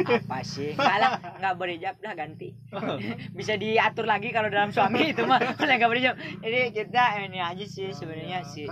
apa 0.05 0.46
sih? 0.46 0.77
Enggak 0.77 0.98
lah, 1.01 1.12
enggak 1.17 1.55
berhijab 1.58 1.96
dah 1.98 2.13
ganti. 2.13 2.53
Bisa 3.38 3.58
diatur 3.58 4.05
lagi 4.05 4.29
kalau 4.29 4.53
dalam 4.53 4.70
suami 4.70 5.17
itu 5.17 5.25
mah 5.25 5.41
kalau 5.58 5.74
enggak 5.74 5.89
berhijab. 5.89 6.15
Jadi 6.46 6.60
kita 6.70 7.25
ini 7.25 7.41
aja 7.41 7.65
sih 7.65 7.89
sebenarnya 7.89 8.46
si 8.46 8.70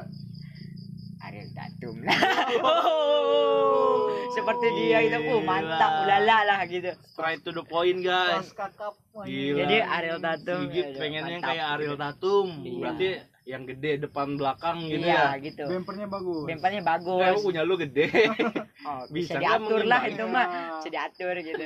Lah. 1.88 2.20
Oh, 2.60 4.10
seperti 4.34 4.68
dia 4.76 5.00
itu, 5.06 5.20
uh, 5.22 5.42
mantap, 5.42 6.04
ulala 6.06 6.38
lah 6.44 6.60
gitu. 6.66 6.92
Straight 7.14 7.42
to 7.46 7.52
the 7.54 7.64
point 7.64 8.02
guys. 8.02 8.52
Gila. 8.52 9.58
Jadi 9.64 9.78
Ariel 9.80 10.20
Tatum. 10.20 10.60
Sigit 10.68 10.86
aduh, 10.92 11.00
pengennya 11.00 11.38
mantap. 11.40 11.50
kayak 11.54 11.66
Ariel 11.78 11.98
Tatum. 11.98 12.48
Iya. 12.66 12.80
Berarti 12.82 13.08
yang 13.50 13.64
gede 13.66 13.92
depan 14.06 14.38
belakang 14.38 14.78
gitu 14.86 15.10
iya, 15.10 15.34
ya. 15.34 15.42
gitu. 15.42 15.66
Bempernya 15.66 16.06
bagus. 16.06 16.46
Bempernya 16.46 16.82
Eh, 16.82 16.88
bagus. 16.88 17.42
punya 17.42 17.62
lu 17.66 17.76
gede. 17.78 18.08
Oh, 18.80 19.04
bisa 19.12 19.36
bisa, 19.36 19.44
diatur 19.44 19.84
lah 19.86 20.02
itu 20.08 20.24
mah. 20.24 20.48
Bisa 20.80 20.90
diatur 20.90 21.36
gitu. 21.44 21.62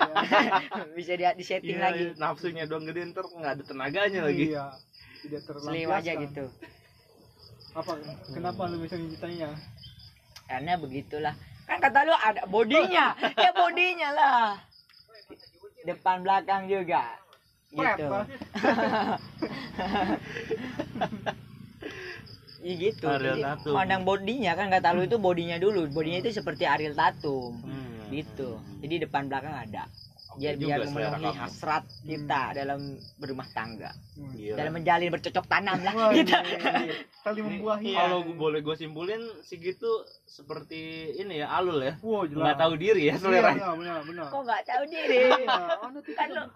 bisa 0.98 1.12
di, 1.14 1.24
di 1.24 1.44
setting 1.46 1.78
Iya, 1.78 1.86
lagi. 1.86 2.04
Nafsunya 2.18 2.66
doang 2.66 2.90
gede 2.90 3.14
ntar 3.14 3.30
nggak 3.30 3.52
ada 3.54 3.64
tenaganya 3.64 4.20
lagi. 4.28 4.50
Iya. 4.52 4.74
Tidak. 5.22 5.40
Slim 5.62 5.94
aja 5.94 6.12
gitu. 6.20 6.44
Apa? 7.78 7.94
Kenapa 8.34 8.66
lu 8.66 8.82
bisa 8.82 8.98
ditanya? 8.98 9.54
Karena 10.54 10.78
begitulah. 10.78 11.34
Kan 11.66 11.82
kata 11.82 12.06
lu 12.06 12.14
ada 12.14 12.46
bodinya. 12.46 13.18
ya 13.44 13.50
bodinya 13.58 14.10
lah. 14.14 14.62
Depan 15.82 16.22
belakang 16.22 16.70
juga. 16.70 17.18
Gitu. 17.74 18.06
Iya 22.64 22.80
gitu. 22.80 23.12
Ariel 23.12 23.36
Jadi, 23.36 23.44
Tatum. 23.44 23.76
Pandang 23.76 24.08
bodinya 24.08 24.56
kan 24.56 24.72
kata 24.72 24.96
lu 24.96 25.04
itu 25.04 25.20
bodinya 25.20 25.60
dulu. 25.60 25.84
Bodinya 25.92 26.24
itu 26.24 26.32
seperti 26.32 26.64
Ariel 26.64 26.96
Tatum. 26.96 27.60
Hmm. 27.60 28.08
Gitu. 28.08 28.56
Jadi 28.80 29.04
depan 29.04 29.28
belakang 29.28 29.52
ada. 29.52 29.84
Biar 30.34 30.54
Juga 30.56 30.68
biar 30.76 30.80
memenuhi 30.88 31.32
hasrat 31.32 31.84
kita 32.02 32.42
dalam 32.52 32.80
berumah 33.16 33.48
tangga 33.48 33.92
Gila. 34.14 34.56
dalam 34.56 34.72
menjalin 34.74 35.10
bercocok 35.10 35.46
tanam 35.46 35.78
lah 35.80 35.94
Wah, 35.94 36.10
kita 36.12 36.38
ini 36.42 36.94
Tali 37.20 37.40
membuahi. 37.40 37.88
Iya. 37.90 38.04
Kalau 38.04 38.20
boleh 38.30 38.60
gue 38.60 38.76
simpulin 38.76 39.18
segitu 39.42 39.88
seperti 40.26 40.82
ini 41.16 41.40
ya 41.40 41.48
alul 41.50 41.80
ya. 41.80 41.96
Wow. 41.98 42.26
Nggak 42.26 42.58
tahu 42.58 42.74
diri 42.76 43.08
ya 43.08 43.10
Iya, 43.10 43.16
selera. 43.18 43.52
benar, 43.54 43.74
benar, 43.74 44.00
benar. 44.04 44.26
kok 44.28 44.42
nggak 44.44 44.62
tahu 44.64 44.84
diri 44.86 45.20
Iya, 45.24 45.58
Kan 46.20 46.28
lo- 46.30 46.52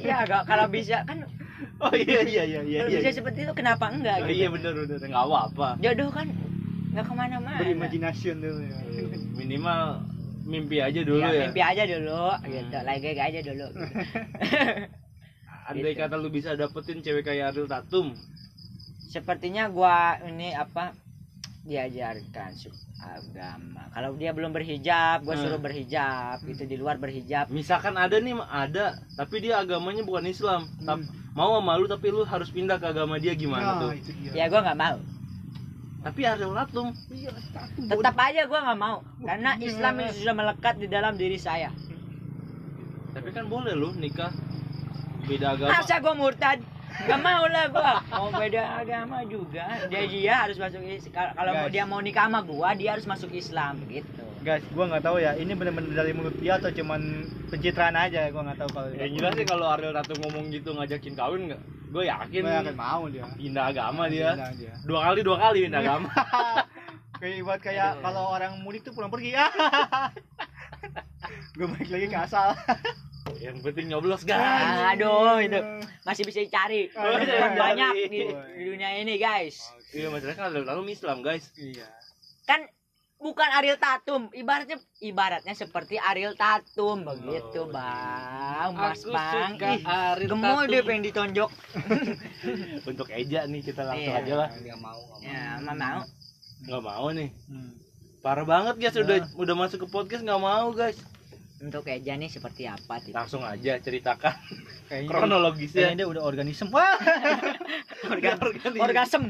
ya 0.00 0.16
nggak- 0.24 0.44
kalau 0.44 0.66
bisa 0.66 0.96
kan 1.04 1.18
Oh 1.78 1.90
iya 1.90 2.20
iya 2.22 2.42
iya 2.44 2.60
iya. 2.62 2.78
kalau 2.80 2.90
iya. 2.90 2.98
bisa 3.00 3.10
seperti 3.12 3.38
itu 3.40 3.52
kenapa 3.52 3.86
enggak 3.88 4.18
Oh, 4.18 4.26
gitu 4.26 4.34
iya 4.36 4.48
benar 4.48 4.72
benar 4.74 4.98
nggak 5.00 5.22
apa 5.22 5.38
apa. 5.44 5.68
jodoh 5.78 6.10
kan 6.10 6.26
nggak 6.88 7.04
ke 7.04 7.14
mana-mana 7.14 7.58
Berimajinasi 7.60 8.34
dulu 8.34 8.60
ya. 8.60 8.78
Minimal 9.32 9.82
mimpi 10.48 10.80
aja 10.80 11.00
dulu 11.00 11.20
ya, 11.20 11.28
ya. 11.28 11.42
mimpi 11.46 11.60
aja 11.60 11.84
dulu 11.84 12.24
gitu 12.42 12.78
lagi 12.80 13.08
aja 13.12 13.40
dulu 13.44 13.66
gitu. 13.68 13.84
Andai 15.68 15.92
Gitu. 15.92 16.00
kata 16.00 16.16
lu 16.16 16.28
bisa 16.28 16.56
dapetin 16.56 16.98
cewek 16.98 17.20
kayak 17.22 17.52
Ariel 17.52 17.68
Tatum, 17.68 18.16
sepertinya 19.04 19.68
gua 19.68 20.16
ini 20.24 20.50
apa 20.50 20.96
diajarkan 21.60 22.56
agama 22.98 23.84
kalau 23.92 24.16
dia 24.16 24.32
belum 24.32 24.48
berhijab 24.48 25.20
gua 25.20 25.36
Hmm. 25.36 25.44
suruh 25.44 25.60
berhijab 25.60 26.40
itu 26.42 26.64
di 26.64 26.74
luar 26.74 26.96
berhijab 26.96 27.46
misalkan 27.48 27.92
ada 27.94 28.16
nih 28.16 28.32
ada, 28.40 28.96
tapi 29.12 29.44
dia 29.44 29.60
agamanya 29.60 30.00
bukan 30.00 30.24
Islam. 30.26 30.64
Tap- 30.80 31.04
mau 31.30 31.54
sama 31.54 31.76
lu 31.76 31.84
tapi 31.84 32.08
lu 32.08 32.24
harus 32.24 32.48
pindah 32.48 32.76
ke 32.76 32.88
agama 32.88 33.14
dia 33.14 33.30
gimana 33.32 33.62
Nah, 33.68 33.78
tuh? 33.78 33.92
itu 33.92 34.10
dia. 34.18 34.32
ya 34.34 34.44
gua 34.48 34.64
nggak 34.64 34.80
mau 34.80 34.96
Tapi 35.98 36.20
Iya, 37.10 37.30
satu 37.50 37.90
tetap 37.90 38.14
aja 38.22 38.46
gua 38.46 38.60
nggak 38.70 38.78
mau 38.78 39.02
karena 39.18 39.50
Iya. 39.58 39.66
Islam 39.66 39.94
itu 39.98 40.12
sudah 40.22 40.34
melekat 40.34 40.74
di 40.78 40.86
dalam 40.86 41.14
diri 41.18 41.38
saya. 41.38 41.74
Tapi 43.12 43.28
kan 43.34 43.50
boleh 43.50 43.74
lu 43.74 43.90
nikah. 43.98 44.30
Beda 45.26 45.58
agama. 45.58 45.74
masa 45.74 45.98
gua 45.98 46.14
murtad 46.14 46.58
Gak 46.98 47.20
mau 47.20 47.44
lah 47.46 47.64
gua 47.68 48.02
mau 48.04 48.26
beda 48.28 48.62
agama 48.76 49.22
juga 49.22 49.86
dia 49.86 50.02
dia 50.02 50.34
harus 50.40 50.56
masuk 50.56 50.82
is- 50.82 51.06
kal- 51.08 51.30
kalau 51.30 51.52
mau 51.52 51.66
Guys. 51.66 51.72
dia 51.72 51.84
mau 51.84 52.00
nikah 52.00 52.26
sama 52.26 52.40
gua 52.42 52.74
dia 52.74 52.90
harus 52.96 53.06
masuk 53.06 53.30
Islam 53.30 53.78
gitu 53.86 54.24
Guys, 54.38 54.62
gua 54.70 54.86
nggak 54.86 55.02
tahu 55.02 55.18
ya, 55.18 55.34
ini 55.34 55.50
benar-benar 55.50 55.94
dari 55.94 56.10
mulut 56.10 56.34
dia 56.34 56.56
atau 56.56 56.70
cuman 56.70 57.00
pencitraan 57.46 57.94
aja, 57.94 58.30
gua 58.30 58.46
nggak 58.46 58.58
tahu 58.58 58.70
kalau 58.72 58.88
Yang 58.90 59.10
jelas 59.14 59.32
sih 59.34 59.44
kalau 59.44 59.66
Ariel 59.66 59.90
Tatum 59.92 60.18
ngomong 60.22 60.44
gitu 60.48 60.70
ngajakin 60.72 61.14
kawin 61.14 61.42
nggak? 61.50 61.62
Gue 61.88 62.04
yakin 62.04 62.42
Gua 62.42 62.54
yakin 62.60 62.76
mau 62.76 63.02
dia. 63.08 63.24
pindah 63.34 63.64
agama 63.66 64.02
dia. 64.06 64.30
Pindah 64.36 64.52
dia. 64.54 64.72
Dua 64.84 65.00
kali 65.02 65.20
dua 65.22 65.36
kali 65.38 65.58
pindah 65.66 65.80
agama. 65.80 66.10
Kayak 67.18 67.42
buat 67.42 67.58
kayak 67.58 67.98
kalau 67.98 68.30
orang 68.30 68.62
mudik 68.62 68.86
tuh 68.86 68.94
pulang 68.94 69.10
pergi. 69.10 69.34
gue 71.58 71.66
balik 71.66 71.90
lagi 71.90 72.06
ke 72.06 72.18
asal. 72.20 72.54
Yang 73.40 73.56
penting 73.62 73.86
nyoblos 73.88 74.22
guys. 74.22 74.42
Aduh 74.90 75.38
itu 75.38 75.60
masih 76.02 76.22
bisa 76.22 76.40
dicari 76.40 76.90
Oh, 76.90 77.16
bisa 77.16 77.30
dicari. 77.30 77.56
banyak 77.56 77.92
di, 78.04 78.20
di 78.28 78.62
dunia 78.64 78.90
ini 78.96 79.14
guys 79.16 79.70
Iya 79.88 80.08
masalahnya 80.08 80.36
kan 80.38 80.50
lalu 80.52 80.90
Islam 80.90 81.20
guys. 81.20 81.48
Iya. 81.54 81.86
kan 82.42 82.64
bukan 83.14 83.48
Ariel 83.52 83.76
Tatum 83.76 84.30
ibaratnya 84.32 84.78
ibaratnya 84.98 85.50
seperti 85.52 85.96
Ariel 85.96 86.32
Tatum 86.32 87.02
begitu 87.02 87.66
bang 87.66 88.70
Mas 88.72 89.00
Aku 89.00 89.10
Bang 89.10 89.52
suka 89.54 89.68
Ih, 89.70 89.82
Ariel 89.84 90.28
gemoy 90.28 90.46
Tatum. 90.64 90.70
deh 90.70 90.82
pengen 90.82 91.02
ditonjok 91.02 91.50
Untuk 92.88 93.08
Eja 93.10 93.44
nih 93.44 93.60
kita 93.60 93.82
langsung 93.82 94.06
Iya. 94.08 94.22
aja 94.22 94.34
lah. 94.36 94.48
ya 94.56 94.74
mama 94.76 94.96
mau 95.74 96.02
Nggak 96.58 96.80
mau 96.80 97.06
nih. 97.10 97.30
Hmm. 97.46 97.70
Parah 98.18 98.42
banget 98.42 98.74
guys 98.78 98.96
udah 98.96 99.18
udah 99.36 99.54
masuk 99.56 99.78
ke 99.78 99.88
podcast 99.88 100.22
nggak 100.22 100.40
mau 100.40 100.70
guys. 100.72 100.98
Untuk 101.58 101.90
Eja 101.90 102.14
nih 102.14 102.30
seperti 102.30 102.70
apa 102.70 103.02
Tito? 103.02 103.18
Langsung 103.18 103.42
aja 103.42 103.82
ceritakan 103.82 104.34
Kayaknya 104.86 105.10
kronologisnya. 105.10 105.90
kayaknya 105.90 105.98
dia 105.98 106.08
udah 106.08 106.22
organisme. 106.22 106.70
Wah. 106.70 106.94
Organ 108.14 108.38
Organisme. 108.38 108.78
orgasm 108.78 109.22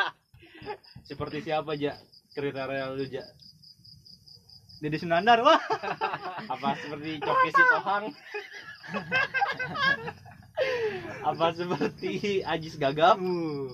Seperti 1.08 1.38
siapa 1.44 1.76
aja 1.76 1.96
kriteria 2.36 2.92
lu 2.92 3.04
aja? 3.08 3.24
Dede 4.84 5.00
Sunandar. 5.00 5.40
Wah. 5.40 5.60
Apa 6.52 6.76
seperti 6.76 7.16
Coki 7.24 7.50
Sitohang? 7.56 8.04
Apa 11.24 11.46
seperti 11.56 12.44
Ajis 12.44 12.76
Gagap? 12.76 13.16
Uh. 13.16 13.72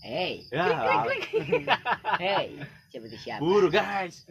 hey 0.00 0.46
Ya, 0.48 0.96
hey 2.16 2.56
seperti 2.96 3.16
siapa 3.20 3.40
buru 3.40 3.68
guys. 3.74 4.24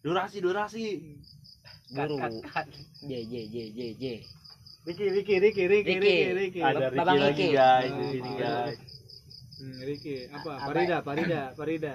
Durasi 0.00 0.38
durasi. 0.38 0.84
kat. 2.44 2.66
J 3.00 3.12
J 3.22 3.34
J 3.46 3.56
J 3.70 3.80
J 3.94 4.04
Ricky, 4.84 5.04
Ricky, 5.06 5.34
Ricky, 5.36 5.64
Ricky. 5.66 5.94
Ricky, 5.94 6.16
Ricky. 6.32 6.60
Ada 6.60 6.88
Babang 6.90 7.20
lagi 7.20 7.46
guys 7.50 7.90
Oh, 7.90 7.98
di 7.98 8.06
sini 8.10 8.30
Babang. 8.30 8.40
guys. 8.40 8.78
Hmm, 9.58 9.78
Ricky. 9.80 10.16
Apa? 10.28 10.50
Apa? 10.50 10.66
Farida, 10.66 10.96
Farida, 11.00 11.42
Farida. 11.52 11.94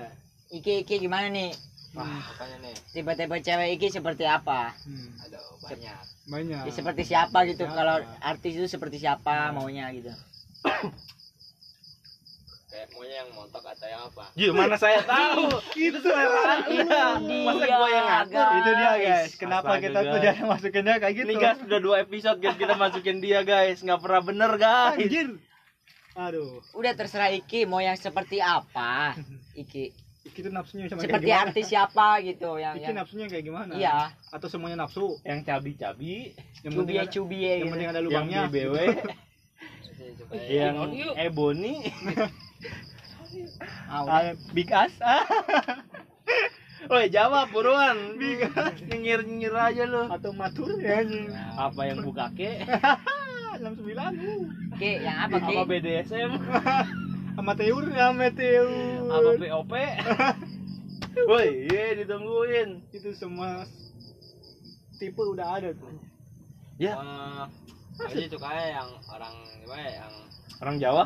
Iki 0.49 0.73
Iki 0.81 0.95
gimana 1.01 1.27
nih 1.27 1.51
Hmm. 1.93 2.21
tiba-tiba 2.89 3.37
cewek 3.37 3.77
Iki 3.77 3.87
seperti 3.91 4.25
apa 4.25 4.73
Hmm. 4.79 5.13
ada 5.19 5.37
banyak 5.61 5.97
Banyak. 6.23 6.61
Ya, 6.65 6.71
seperti 6.71 7.03
siapa 7.03 7.45
gitu 7.45 7.63
Siapa? 7.63 7.75
kalau 7.75 7.95
artis 8.19 8.53
itu 8.55 8.65
seperti 8.65 8.97
siapa 8.97 9.51
maunya 9.51 9.91
gitu 9.91 10.09
maunya 12.93 13.15
yang 13.19 13.29
montok 13.33 13.63
atau 13.65 13.85
yang 13.85 14.01
apa 14.05 14.25
Ji, 14.33 14.45
mana 14.49 14.75
saya 14.75 15.01
tahu. 15.01 15.49
Itu 15.75 15.99
Itu 15.99 16.09
Masa 17.43 17.65
dia, 17.65 17.75
gua 17.75 17.89
yang 17.89 18.07
ngatur? 18.07 18.37
guys. 18.39 18.53
Itu 18.55 18.69
dia 18.71 18.93
guys. 18.95 19.31
Kenapa 19.35 19.69
Astaga, 19.73 19.83
kita 19.83 19.99
tuh 20.03 20.19
jangan 20.21 20.45
masukin 20.47 20.83
dia 20.83 20.95
kayak 20.97 21.13
gitu? 21.13 21.27
Nih 21.27 21.37
guys 21.37 21.59
udah 21.59 21.79
dua 21.79 21.95
episode 21.99 22.37
guys 22.37 22.55
kita 22.55 22.73
masukin 22.73 23.17
dia 23.19 23.39
guys 23.41 23.77
nggak 23.79 23.99
pernah 23.99 24.21
bener 24.21 24.51
guys. 24.55 24.97
Anjir. 24.97 25.29
Aduh. 26.13 26.61
udah 26.73 26.93
terserah 26.93 27.33
Iki 27.33 27.65
mau 27.65 27.81
yang 27.81 27.97
seperti 27.97 28.37
apa 28.37 29.17
Iki 29.57 29.97
Iki 30.23 30.39
tuh 30.39 30.53
nafsunya 30.53 30.85
sama 30.85 31.01
seperti 31.01 31.25
kayak 31.25 31.33
gimana? 31.33 31.49
artis 31.49 31.65
siapa 31.65 32.07
gitu 32.21 32.51
yang 32.55 32.73
Iki 32.77 32.85
yang 32.85 32.95
nafsunya 32.95 33.25
kayak 33.25 33.43
gimana? 33.43 33.71
iya 33.73 33.97
Atau 34.29 34.45
semuanya 34.45 34.85
nafsu? 34.85 35.17
Yang 35.25 35.39
cabi-cabi, 35.43 36.37
Yang 36.61 36.71
penting 36.77 36.85
cubie 36.85 37.01
ada, 37.01 37.09
cubie 37.09 37.41
yang 37.41 37.57
gitu 37.57 37.71
penting 37.73 37.89
ada 37.89 37.97
yang 37.97 38.05
lubangnya. 38.05 38.41
BBW, 38.45 38.75
yang 40.49 40.75
Ebony, 41.17 41.73
Ah. 43.87 44.05
Ah, 44.05 44.33
big 44.53 44.69
ass. 44.69 44.93
Woi 46.91 47.07
jawab 47.07 47.49
buruan. 47.55 48.19
Nyengir 48.19 49.23
nyengir 49.23 49.53
aja 49.55 49.83
lu. 49.87 50.03
Atau 50.11 50.35
matur 50.35 50.75
ya 50.83 50.99
anjing. 50.99 51.31
Apa 51.55 51.81
yang 51.87 52.03
buka 52.03 52.27
ke? 52.35 52.63
69. 53.59 53.63
Uh. 53.93 54.49
Ki 54.81 55.05
yang 55.05 55.29
apa 55.29 55.37
Ki 55.45 55.53
Apa 55.53 55.63
BDSM? 55.69 56.31
Amateur, 57.37 57.85
amateur. 58.09 58.65
Apa 59.07 59.29
POP? 59.37 59.73
Woi, 61.29 61.47
iya 61.69 61.93
ditungguin. 62.01 62.81
Itu 62.89 63.13
semua 63.13 63.63
tipe 64.97 65.21
udah 65.21 65.61
ada 65.61 65.69
tuh. 65.77 65.93
Ya, 66.81 66.97
Eh, 68.01 68.09
jadi 68.09 68.25
itu 68.25 68.37
kayak 68.41 68.67
yang 68.73 68.89
orang 69.05 69.35
gimana 69.61 69.81
ya 69.85 69.93
yang 70.01 70.13
orang 70.61 70.75
Jawa. 70.77 71.05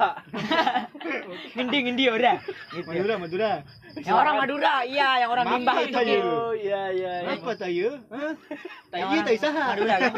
ngendi 1.55 1.77
ngendi 1.87 2.03
udah 2.11 2.35
gitu 2.75 2.87
Madura, 2.89 3.15
Madura. 3.17 3.51
yang 3.97 4.17
orang 4.19 4.35
Madura 4.43 4.73
iya 4.83 5.09
yang 5.23 5.29
orang 5.33 5.45
Mampir 5.47 5.57
limbah 5.63 5.77
itu 5.81 5.97
aja. 5.97 6.15
Oh 6.21 6.51
iya 6.53 6.81
iya. 6.93 7.13
iya. 7.23 7.35
Apa 7.39 7.51
Tayo 7.57 9.03
orang 9.07 9.25
tayo 9.25 9.39
saha? 9.39 9.63
Madura 9.73 9.95
kan 10.03 10.13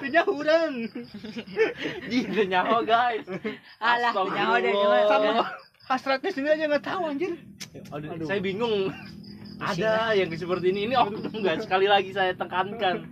Punya 0.00 0.20
urang. 0.24 0.74
Udah 2.08 2.46
nyaho 2.48 2.78
guys. 2.82 3.26
alah 3.78 4.12
nyawa 4.16 4.56
deh. 4.58 4.72
Sama 5.06 5.30
hasratnya 5.86 6.30
sini 6.32 6.48
aja 6.48 6.64
nggak 6.70 6.84
tahu 6.84 7.02
anjir. 7.12 7.32
Aduh, 7.92 8.08
Aduh. 8.16 8.26
saya 8.26 8.40
bingung. 8.40 8.90
Ada 9.62 10.18
yang 10.18 10.32
seperti 10.34 10.74
ini. 10.74 10.90
Ini 10.90 10.94
oknum 10.98 11.38
guys. 11.38 11.62
Sekali 11.62 11.86
lagi 11.86 12.10
saya 12.10 12.34
tekankan. 12.34 13.06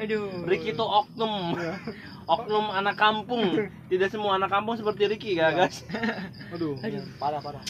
aduh 0.00 0.46
Ricky 0.48 0.72
itu 0.74 0.84
oknum. 0.84 1.58
Oknum 2.26 2.66
anak 2.70 2.96
kampung. 2.98 3.42
Tidak 3.92 4.08
semua 4.10 4.38
anak 4.38 4.50
kampung 4.50 4.74
seperti 4.78 5.10
Ricky, 5.10 5.30
gak 5.38 5.56
guys? 5.56 5.82
Aduh. 6.54 6.78
Parah 7.18 7.40
parah. 7.42 7.64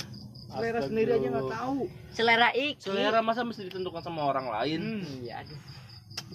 Selera 0.53 0.81
sendiri 0.85 1.11
aja 1.17 1.29
nggak 1.33 1.49
tahu. 1.49 1.89
selera 2.13 2.53
Iki 2.53 2.85
Selera 2.85 3.25
masa 3.25 3.41
mesti 3.41 3.73
ditentukan 3.73 4.05
sama 4.05 4.29
orang 4.29 4.53
lain? 4.53 5.01
Hmm. 5.01 5.25
iya 5.25 5.41
aduh 5.41 5.57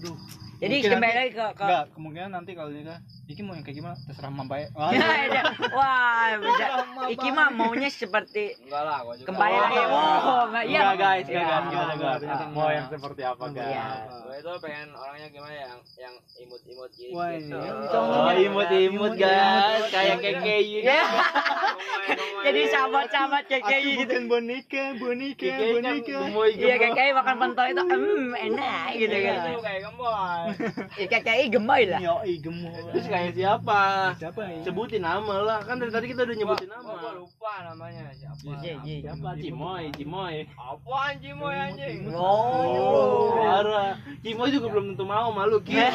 Aduh. 0.02 0.18
Jadi 0.58 0.74
Mungkin 0.76 0.90
kembali 0.92 1.06
nanti- 1.08 1.20
lagi 1.20 1.32
ke 1.32 1.46
ke 1.48 1.64
Enggak, 1.64 1.84
kemungkinan 1.94 2.30
nanti 2.32 2.52
kalau 2.52 2.70
nikah, 2.70 2.98
Iki 3.28 3.42
mau 3.44 3.54
yang 3.54 3.62
kayak 3.62 3.78
gimana? 3.78 3.96
Terserah 4.00 4.32
mampai. 4.32 4.62
Ya, 4.96 5.10
ya. 5.30 5.44
Wah, 5.70 6.28
bisa. 6.40 6.66
Iki 7.12 7.30
mah 7.30 7.48
maunya 7.52 7.90
seperti 7.90 8.56
enggak 8.58 8.82
lah 8.82 8.98
gua 9.02 9.14
juga 9.14 9.28
kembali 9.28 9.52
Oh. 9.52 9.62
lagi. 9.62 9.78
Oh, 9.78 10.42
enggak 10.48 10.64
iya. 10.66 10.80
Enggak 10.80 10.96
guys, 10.98 11.26
enggak 11.26 11.38
Iya. 11.38 11.52
guys, 11.52 11.94
enggak. 11.94 12.16
enggak. 12.24 12.50
Mau 12.50 12.70
yang 12.70 12.88
seperti 12.88 13.22
apa 13.22 13.44
Iya. 13.44 13.54
guys? 13.54 14.12
gua 14.18 14.36
itu 14.38 14.52
pengen 14.60 14.88
orangnya 14.92 15.28
gimana 15.30 15.54
ya 15.54 15.66
yang 15.68 15.76
yang 15.98 16.16
imut-imut 16.40 16.90
gitu 16.92 17.12
Wah, 17.12 17.30
gitu. 17.34 17.58
iya. 17.60 17.72
Oh, 17.94 18.32
imut-imut 18.34 19.14
guys, 19.14 19.84
kayak 19.90 20.16
KKI. 20.18 20.70
Ya. 20.82 21.02
Ngomong-ngomong 21.04 22.44
jadi 22.44 22.62
sahabat-sahabat 22.70 23.44
KKI 23.46 23.84
gitu. 23.84 24.00
bukan 24.08 24.24
boneka, 24.26 24.84
boneka, 24.96 25.52
kan 25.52 25.68
boneka. 25.76 26.18
Iya. 26.56 26.76
KKI 26.80 27.12
makan 27.14 27.36
pentol 27.38 27.66
itu 27.68 27.82
hmm 27.84 28.28
enak 28.34 28.88
gitu 28.96 29.12
Iya, 29.14 29.28
kan. 29.28 29.38
itu 29.46 29.62
kayak 29.62 29.80
gemboy. 29.84 30.47
Iya 30.96 31.08
KKI 31.10 31.46
gemoy 31.50 31.84
lah. 31.86 32.00
Yoi, 32.00 32.34
gemoy. 32.40 32.74
Terus 32.94 33.08
kayak 33.08 33.32
siapa? 33.34 33.82
Siapa 34.16 34.42
nih? 34.44 34.62
Sebutin 34.64 35.04
nama 35.04 35.36
lah. 35.42 35.60
Kan 35.62 35.78
dari 35.78 35.92
tadi 35.92 36.10
kita 36.10 36.24
udah 36.24 36.36
nyebutin 36.36 36.68
Gua- 36.70 36.82
gua 36.82 36.96
nama. 36.98 37.12
lupa 37.16 37.54
namanya 37.64 38.04
siapa. 38.14 38.42
Iya, 38.64 38.74
iya. 38.82 38.98
Siapa? 39.08 39.30
Cimoy, 39.38 39.84
Cimoy. 39.94 40.36
Apaan 40.54 41.14
Cimoy 41.20 41.56
anjing? 41.56 42.00
Oh. 42.12 43.36
Parah. 43.36 43.94
Cimoy 44.20 44.50
juga 44.50 44.68
belum 44.72 44.86
tentu 44.94 45.06
mau 45.06 45.30
malu 45.32 45.58
Ki. 45.62 45.76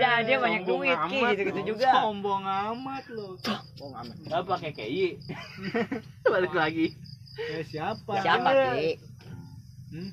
Nah, 0.00 0.24
dia 0.24 0.40
banyak 0.40 0.64
duit 0.64 0.96
ki 1.08 1.18
gitu-gitu 1.34 1.60
juga. 1.76 1.90
Sombong 1.92 2.42
amat 2.42 3.04
lo. 3.12 3.36
Sombong 3.40 3.92
amat. 4.00 4.16
Apa 4.32 4.54
KKI? 4.58 5.20
Balik 6.32 6.52
lagi. 6.52 6.96
Eh, 7.36 7.62
siapa? 7.62 8.20
Siapa 8.20 8.48
ki? 8.74 8.90
Hmm? 9.90 10.10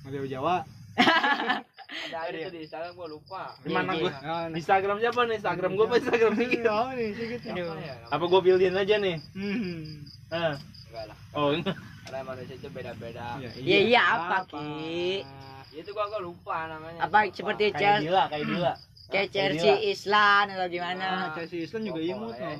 Mario 0.00 0.24
Jawa. 0.26 0.64
ada 2.06 2.18
aja 2.22 2.38
tuh 2.44 2.52
di 2.52 2.60
Instagram 2.62 2.92
gua 2.92 3.08
lupa. 3.08 3.42
Gimana 3.60 3.90
Iya, 3.92 4.00
gua? 4.00 4.10
iya. 4.10 4.20
Ah, 4.24 4.44
nih. 4.46 4.56
Instagram 4.58 4.96
siapa 4.98 5.20
nih? 5.22 5.36
Instagram 5.36 5.70
gua 5.72 5.84
apa 5.84 5.96
Instagram 5.96 6.32
Ini 6.32 6.40
Sigi? 6.40 6.58
tahu 6.60 6.86
nih. 6.90 7.08
Siapa 7.40 7.74
ya? 7.76 7.94
Apa 8.08 8.24
gua 8.24 8.40
pilihin 8.40 8.74
aja 8.74 8.94
nih? 8.96 9.16
Hmm. 9.32 9.82
Ah. 10.28 10.54
Enggak 10.86 11.04
lah. 11.06 11.16
Oh, 11.32 11.48
enggak. 11.52 11.76
Karena 12.00 12.20
manusia 12.24 12.54
itu 12.56 12.68
beda-beda. 12.68 13.26
Iya 13.54 13.78
iya 13.84 14.00
apa 14.02 14.36
ki? 14.44 15.22
Nah, 15.22 15.62
itu 15.72 15.90
gua 15.90 16.04
gua 16.08 16.20
lupa 16.20 16.56
namanya. 16.66 17.00
Apa 17.00 17.18
Lupa. 17.20 17.34
seperti 17.34 17.64
Kayak 17.68 17.78
Chelsea 17.80 18.04
Dila, 18.04 18.22
kayak 18.26 18.44
Dila. 18.44 18.72
kayak 19.08 19.28
Chelsea 19.30 19.72
Dila. 19.72 19.88
Islan 19.88 20.44
atau 20.48 20.58
Nah, 20.60 20.68
gimana? 20.68 21.06
Chelsea 21.32 21.58
Islan 21.60 21.82
juga 21.84 22.00
imut 22.00 22.34
sih. 22.34 22.56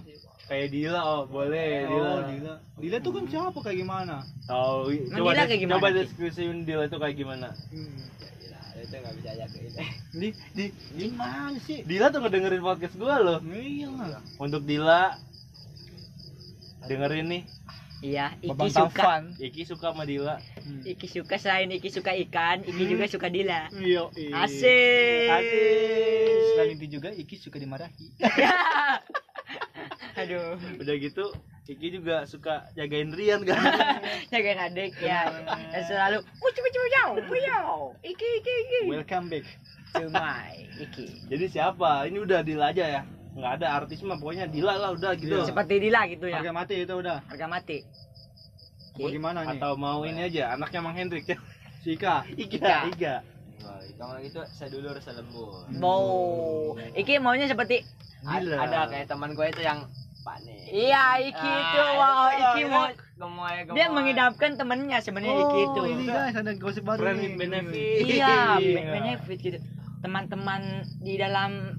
Kayak 0.51 0.69
Dila, 0.75 1.01
oh 1.07 1.23
boleh 1.31 1.87
Dila. 1.87 2.11
Oh, 2.11 2.21
Dila. 2.27 2.55
Dila 2.75 2.97
tuh 2.99 3.13
kan 3.15 3.25
siapa 3.31 3.59
kayak 3.63 3.79
gimana? 3.79 4.27
Tahu. 4.51 4.91
Emang 4.91 5.19
Coba 5.23 5.31
Dila 5.31 5.43
kayak 5.47 5.61
gimana, 5.63 5.75
coba 5.79 5.89
deskripsiin 5.95 6.59
Dila 6.67 6.83
itu 6.91 6.99
kayak 6.99 7.15
gimana. 7.15 7.49
Hmm. 7.71 7.99
Gila, 8.19 8.59
itu 8.83 8.95
enggak 8.99 9.15
bisa 9.15 9.29
aja 9.31 9.45
kayak. 9.47 9.91
Di 10.11 10.29
di 10.51 10.65
gimana 10.99 11.55
sih? 11.63 11.87
Dila 11.87 12.11
tuh 12.11 12.19
ngedengerin 12.19 12.67
podcast 12.67 12.99
gua 12.99 13.23
loh. 13.23 13.39
Iya 13.47 13.89
lah. 13.95 14.19
Untuk 14.43 14.67
Dila 14.67 15.15
dengerin 16.91 17.27
nih. 17.31 17.43
Iya, 18.01 18.33
Iki 18.41 18.49
Babang 18.57 18.73
suka. 18.73 18.81
Taufan. 18.91 19.23
Iki 19.37 19.63
suka 19.69 19.87
sama 19.93 20.03
Dila. 20.03 20.41
Hmm. 20.67 20.83
Iki 20.83 21.07
suka 21.07 21.37
selain 21.37 21.69
Iki 21.69 21.89
suka 21.93 22.11
ikan, 22.27 22.65
Iki 22.65 22.73
Hmm. 22.75 22.91
juga 22.91 23.05
suka 23.07 23.29
Dila. 23.31 23.69
Iya. 23.71 24.09
Asik. 24.35 25.29
Asik. 25.31 26.41
Selain 26.59 26.71
itu 26.75 26.87
juga 26.91 27.15
Iki 27.15 27.37
suka 27.39 27.61
dimarahi. 27.63 28.09
Aduh, 30.27 30.57
Udah 30.81 30.95
gitu 31.01 31.27
Iki 31.71 32.03
juga 32.03 32.27
suka 32.27 32.67
jagain 32.75 33.15
Rian 33.15 33.47
kan. 33.47 33.63
jagain 34.35 34.59
adik 34.59 34.91
ya. 34.99 35.31
Dan 35.71 35.83
selalu, 35.87 36.19
ucu 36.43 36.61
ucu 36.67 36.81
jauh, 36.99 37.17
jauh. 37.23 37.89
Iki 38.03 38.29
iki 38.43 38.55
iki. 38.67 38.81
Welcome 38.91 39.31
back. 39.31 39.47
Cumai, 39.95 40.67
Iki. 40.83 41.31
Jadi 41.31 41.45
siapa? 41.47 42.11
Ini 42.11 42.19
udah 42.27 42.43
Dila 42.43 42.75
aja 42.75 42.85
ya. 42.87 43.03
Nggak 43.39 43.53
ada 43.63 43.67
artis 43.79 44.03
mah 44.03 44.19
pokoknya 44.19 44.51
Dila 44.51 44.75
lah 44.83 44.91
udah 44.99 45.15
gitu. 45.15 45.31
Iya. 45.31 45.47
Seperti 45.47 45.75
Dila 45.79 46.01
gitu 46.11 46.27
ya. 46.27 46.43
Harga 46.43 46.53
mati 46.55 46.75
itu 46.83 46.95
udah. 46.95 47.19
Harga 47.31 47.47
mati. 47.47 47.79
Ki. 48.99 49.03
Bagaimana 49.07 49.47
nih? 49.47 49.59
Atau 49.63 49.73
mau 49.79 50.03
ini 50.03 50.27
aja 50.27 50.59
anaknya 50.59 50.81
Mang 50.83 50.99
Hendrik 50.99 51.27
ya. 51.31 51.39
Si 51.87 51.95
Ika. 51.95 52.27
Iga. 52.35 52.91
Iga. 52.91 53.15
Wah, 53.63 53.79
kalau 53.95 54.19
gitu 54.19 54.43
sedulur 54.51 54.99
selembut. 54.99 55.71
Mau. 55.79 56.75
Iki 56.99 57.23
maunya 57.23 57.47
seperti 57.47 57.87
Gila. 58.21 58.57
Ada 58.59 58.91
kayak 58.91 59.07
teman 59.09 59.33
gue 59.33 59.47
itu 59.49 59.63
yang 59.65 59.89
Iya, 60.67 61.03
Iki 61.23 61.51
itu. 61.51 61.81
Wow, 61.93 62.27
Iki 62.31 62.63
mau 62.67 62.87
gemoy 63.17 63.57
gemoy. 63.63 63.75
dia 63.75 63.87
mengidapkan 63.89 64.51
temennya 64.55 64.99
sebenarnya 64.99 65.35
Iki 65.43 65.59
itu. 65.63 65.79
Oh, 65.79 65.87
ini 65.87 66.05
guys 66.05 66.35
ada 66.35 66.53
gosip 66.55 66.85
baru 66.85 67.01
Friend 67.03 67.19
nih. 67.19 67.33
benefit. 67.35 68.05
Iya, 68.07 68.37
be- 68.57 68.87
benefit 68.91 69.39
gitu. 69.41 69.59
Teman-teman 70.01 70.61
di 70.99 71.15
dalam 71.15 71.77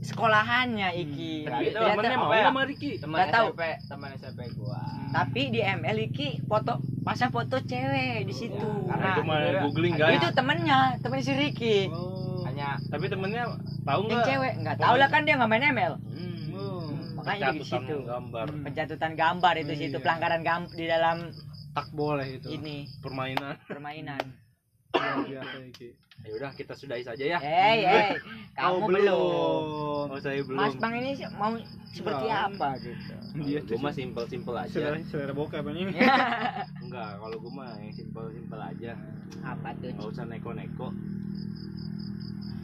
sekolahannya 0.00 0.88
Iki. 0.94 1.32
Tapi 1.42 1.62
itu 1.64 1.72
Ternyata- 1.72 1.96
temennya 1.96 2.18
mau 2.18 2.30
ya? 2.30 2.44
sama 2.44 2.60
Riki. 2.62 2.90
teman. 2.98 3.18
SMP, 3.24 3.60
teman 3.82 4.08
SMP 4.12 4.40
gua. 4.52 4.80
Tapi 5.10 5.42
di 5.48 5.60
ML 5.60 5.98
Iki 6.04 6.28
foto 6.44 6.72
pasang 7.00 7.30
foto 7.30 7.56
cewek 7.58 8.22
di 8.22 8.34
situ. 8.34 8.68
Nah, 8.84 8.94
Nah, 8.94 9.14
itu 9.14 9.22
mah 9.22 9.38
Iya. 9.40 9.60
googling 9.62 9.94
guys. 9.94 10.18
itu 10.18 10.28
temennya, 10.30 10.78
temen 10.98 11.18
si 11.18 11.32
Ricky. 11.32 11.88
Oh. 11.88 12.44
Hanya 12.44 12.76
Tapi 12.84 13.08
temennya 13.08 13.48
tahu 13.82 14.02
Yang 14.02 14.12
nggak? 14.12 14.26
cewek 14.26 14.52
nggak 14.60 14.76
tahu 14.78 14.94
lah 14.94 15.08
kan 15.08 15.20
dia 15.24 15.34
nggak 15.34 15.48
main 15.48 15.64
ML. 15.66 15.94
Hmm. 17.24 17.40
Makanya 17.40 17.50
di 17.50 17.64
situ. 17.64 17.96
gambar 18.04 18.46
Hmm. 18.46 18.62
Pencatutan 18.62 19.12
gambar 19.14 19.54
itu 19.58 19.72
Iya. 19.72 19.80
situ 19.80 19.96
pelanggaran 19.98 20.40
gam 20.40 20.62
di 20.68 20.84
dalam 20.84 21.16
Tak 21.70 21.88
boleh 21.90 22.28
itu. 22.36 22.48
ini 22.50 22.84
permainan. 23.00 23.56
permainan. 23.64 24.22
Ya 26.24 26.30
udah 26.32 26.54
kita 26.54 26.72
sudahi 26.72 27.02
saja 27.02 27.20
ya. 27.26 27.36
Hei, 27.36 27.82
hei, 27.82 28.14
kamu 28.54 28.70
Oh, 28.72 28.86
belum. 28.86 30.06
Oh 30.08 30.16
saya 30.16 30.40
belum. 30.40 30.56
Mas 30.56 30.78
Bang 30.78 30.94
ini 30.94 31.10
mau 31.34 31.52
seperti 31.90 32.24
Ya. 32.24 32.46
apa 32.46 32.68
gitu? 32.78 33.12
Dia 33.42 33.60
Gue 33.60 33.76
mah 33.76 33.90
simpel-simpel 33.90 34.54
aja. 34.54 34.70
selera, 34.70 35.02
selera 35.04 35.34
bokep 35.34 35.66
ini. 35.68 35.90
Enggak, 36.86 37.10
kalau 37.18 37.36
gue 37.36 37.52
mah 37.52 37.74
yang 37.76 37.90
simpel-simpel 37.90 38.56
aja. 38.56 38.94
apa 39.42 39.74
tuh? 39.74 39.90
Gak 39.90 40.06
usah 40.06 40.24
neko-neko. 40.24 40.88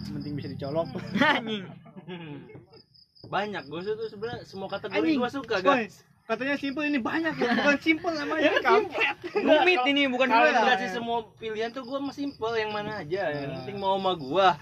Penting 0.09 0.33
bisa 0.33 0.49
dicolok. 0.49 0.87
Anjing. 1.21 1.65
Banyak 3.31 3.63
gue 3.71 3.81
tuh 3.87 4.09
sebenarnya 4.11 4.43
semua 4.43 4.67
kategori 4.67 5.11
gue 5.15 5.31
suka 5.31 5.57
guys. 5.63 6.03
Katanya 6.31 6.55
simpel 6.55 6.87
ini 6.87 7.03
banyak 7.03 7.35
ya, 7.35 7.47
bukan 7.59 7.79
simpel 7.83 8.15
namanya 8.15 8.55
kampret. 8.63 9.19
Rumit 9.51 9.83
ini 9.91 10.07
bukan 10.07 10.31
Kalau 10.31 10.47
gue 10.47 10.55
dikasih 10.63 10.89
semua 10.95 11.19
pilihan 11.43 11.75
tuh 11.75 11.83
gue 11.83 11.99
mah 11.99 12.15
simpel 12.15 12.55
yang 12.55 12.71
mana 12.71 13.03
aja. 13.03 13.35
Yang 13.35 13.67
penting 13.67 13.77
mau 13.83 13.99
sama 13.99 14.15
gue. 14.15 14.49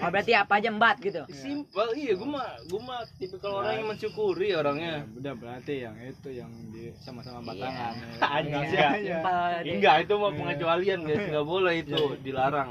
Oh, 0.00 0.08
berarti 0.08 0.32
apa 0.32 0.56
aja 0.56 0.72
embat 0.72 0.96
gitu. 1.04 1.28
Simpel, 1.28 1.92
iya 1.92 2.16
gue 2.16 2.24
mah 2.24 2.56
gue 2.64 2.80
mah 2.80 3.04
tipe 3.20 3.36
kalau 3.36 3.60
orang 3.60 3.84
yang 3.84 3.88
mensyukuri 3.92 4.56
orangnya. 4.56 5.04
Udah 5.12 5.36
berarti 5.36 5.84
yang 5.84 5.92
itu 6.00 6.28
yang 6.32 6.48
di 6.72 6.88
sama-sama 6.96 7.40
Iya. 7.40 7.48
batangan. 7.52 7.92
Enggak. 8.00 8.30
aja. 8.32 8.86
Simpel 8.96 9.36
deh. 9.60 9.72
Enggak, 9.76 9.96
itu 10.08 10.14
mah 10.16 10.32
pengecualian 10.32 11.00
guys, 11.04 11.22
nggak 11.28 11.46
boleh 11.46 11.74
itu, 11.84 12.00
Iya. 12.00 12.16
dilarang. 12.24 12.70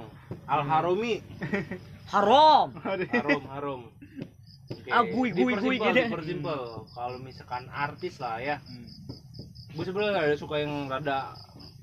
Al 0.49 0.61
Haromi, 0.65 1.21
Haram. 2.09 2.67
harom, 2.81 3.43
harom. 3.53 3.81
Oke, 4.75 4.89
Ah, 4.89 5.03
gui, 5.03 5.29
gui, 5.29 5.53
gui 5.53 5.53
dipersimpel, 5.53 5.79
gitu. 5.85 6.07
dipersimpel. 6.09 6.61
Kalau 6.89 7.17
misalkan 7.19 7.63
artis 7.67 8.15
lah 8.17 8.37
ya, 8.37 8.55
Hmm. 8.59 8.85
gue 9.71 9.83
sebenarnya 9.83 10.19
ada 10.19 10.35
suka 10.35 10.55
yang 10.57 10.85
rada 10.85 11.33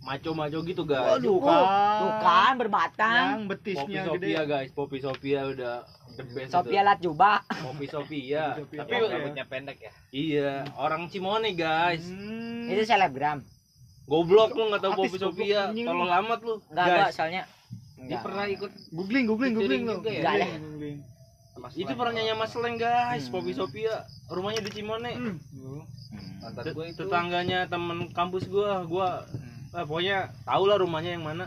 maco-maco 0.00 0.58
gitu 0.62 0.82
guys. 0.82 1.18
Waduh, 1.18 1.36
Oh, 1.36 1.66
Tuh 2.00 2.12
kan 2.18 2.52
berbatang. 2.56 3.14
Yang 3.14 3.36
Poppy 3.36 3.50
betisnya 3.50 4.00
Sophia 4.02 4.16
gede. 4.16 4.48
guys, 4.48 4.70
Poppy 4.70 4.98
Sophia 4.98 5.40
udah 5.46 5.76
the 6.10 6.24
best 6.26 6.50
Sophia 6.50 6.80
lat 6.82 6.98
jubah. 6.98 7.38
itu. 7.42 7.60
Poppy 7.62 7.86
Sophia. 7.94 8.44
Poppy 8.56 8.76
Sophia. 8.76 8.80
Tapi 8.80 8.92
rambutnya 9.06 9.44
pendek 9.44 9.78
ya. 9.78 9.92
iya, 10.10 10.52
orang 10.74 11.06
Cimone 11.06 11.52
guys. 11.52 12.02
Hmm. 12.02 12.66
Itu 12.66 12.82
selebgram. 12.82 13.44
Goblok 14.04 14.50
lu 14.52 14.64
nggak 14.68 14.82
tahu 14.82 14.92
Artis 14.92 15.02
Poppy 15.06 15.18
Sophia, 15.20 15.60
lu. 15.68 15.84
tolong 15.84 16.10
amat 16.16 16.40
lu. 16.40 16.54
Enggak, 16.64 16.82
enggak, 16.82 16.98
Guys, 17.04 17.14
soalnya 17.14 17.42
dia 17.92 18.02
enggak. 18.08 18.22
pernah 18.24 18.44
ikut 18.48 18.72
googling, 18.90 19.24
googling, 19.24 19.52
googling 19.52 19.82
Featuring 19.82 19.82
lo. 19.84 19.94
juga 19.96 20.10
ya? 21.62 21.68
Googling. 21.70 21.82
itu 21.82 21.92
pernah 21.94 22.12
nyanyi 22.12 22.30
sama 22.30 22.46
Seleng 22.46 22.76
guys, 22.76 23.22
Hmm. 23.22 23.32
Poppy 23.32 23.52
Sophia. 23.52 23.94
Rumahnya 24.26 24.60
di 24.60 24.70
Cimone. 24.70 25.12
Hmm. 25.12 25.36
Mantan 26.40 26.62
Tet- 26.62 26.72
gue 26.72 26.86
itu. 26.86 26.98
tetangganya 26.98 27.60
temen 27.66 27.98
kampus 28.10 28.44
gua 28.46 28.82
gua 28.82 29.28
ah, 29.70 29.84
pokoknya 29.84 30.18
tau 30.42 30.64
lah 30.64 30.76
rumahnya 30.76 31.12
yang 31.12 31.22
mana 31.22 31.46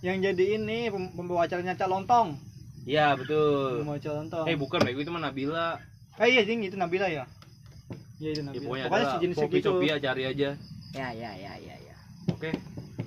Yang 0.00 0.16
jadi 0.26 0.44
ini 0.56 0.78
pem- 0.88 1.12
pembawa 1.12 1.44
acaranya 1.44 1.72
Cak 1.72 1.86
Lontong. 1.86 2.34
iya 2.82 3.12
betul 3.12 3.78
Pembawa 3.78 3.98
Cak 3.98 4.12
Lontong. 4.16 4.44
eh 4.44 4.56
bukan 4.56 4.80
bego 4.80 4.98
itu 4.98 5.10
mah 5.10 5.22
Nabila 5.22 5.78
Eh 6.16 6.28
iya 6.28 6.42
ding 6.42 6.58
itu 6.60 6.74
Nabila 6.74 7.06
ya. 7.06 7.22
Iya 8.18 8.30
itu 8.32 8.40
ya, 8.40 8.44
Nabila. 8.44 8.62
pokoknya 8.64 8.84
Pokoknya 8.84 8.98
adalah 9.00 9.14
sejenis 9.14 9.36
Poppy 9.36 9.46
segitu. 9.54 9.68
Sophia 9.70 9.94
cari 9.98 10.22
aja 10.24 10.50
Ya, 10.90 11.08
ya, 11.10 11.30
ya, 11.32 11.52
ya, 11.56 11.74
ya. 11.78 11.96
oke 12.28 12.50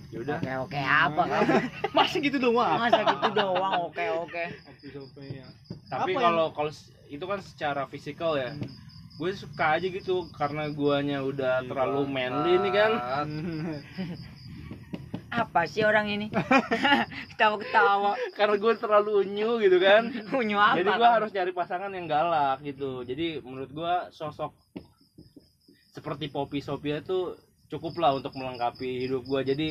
yaudah 0.09 0.39
Oke, 0.39 0.51
oke, 0.63 0.79
apa 0.79 1.21
kamu? 1.21 1.53
Masa 1.97 2.17
gitu 2.17 2.37
doang? 2.39 2.79
Masa 2.79 3.01
gitu 3.03 3.29
doang? 3.33 3.73
Oke, 3.83 4.05
oke. 4.15 4.43
Poppy 4.63 4.87
Sophia. 4.89 5.43
Tapi 5.85 6.11
kalau 6.13 6.49
kalau 6.51 6.69
s- 6.69 6.89
itu 7.07 7.21
kan 7.21 7.39
secara 7.39 7.85
fisikal 7.85 8.33
ya 8.35 8.51
Hmm. 8.51 8.65
gue 9.15 9.29
suka 9.31 9.75
aja 9.75 9.87
gitu 9.87 10.27
karena 10.29 10.67
guanya 10.69 11.21
udah 11.21 11.61
Iya, 11.61 11.67
terlalu 11.67 12.01
manly 12.05 12.53
nih 12.59 12.71
kan 12.71 12.91
Apa 15.35 15.67
sih 15.67 15.83
orang 15.83 16.07
ini? 16.07 16.31
Ketawa-ketawa. 17.29 18.15
karena 18.31 18.55
gue 18.55 18.73
terlalu 18.73 19.11
unyu 19.21 19.59
gitu 19.59 19.77
kan 19.77 20.07
Unyu 20.35 20.55
apa? 20.57 20.75
jadi 20.75 20.89
gue 20.89 21.09
harus 21.09 21.29
cari 21.29 21.51
pasangan 21.51 21.91
yang 21.91 22.05
galak 22.05 22.59
gitu 22.61 23.03
jadi 23.03 23.39
menurut 23.41 23.67
gue 23.69 23.93
sosok 24.11 24.51
seperti 25.89 26.27
Poppy 26.27 26.59
Sophia 26.59 26.99
tuh 26.99 27.35
cukup 27.67 27.97
lah 27.97 28.13
untuk 28.13 28.31
melengkapi 28.33 29.07
hidup 29.07 29.23
gue 29.23 29.41
jadi 29.45 29.67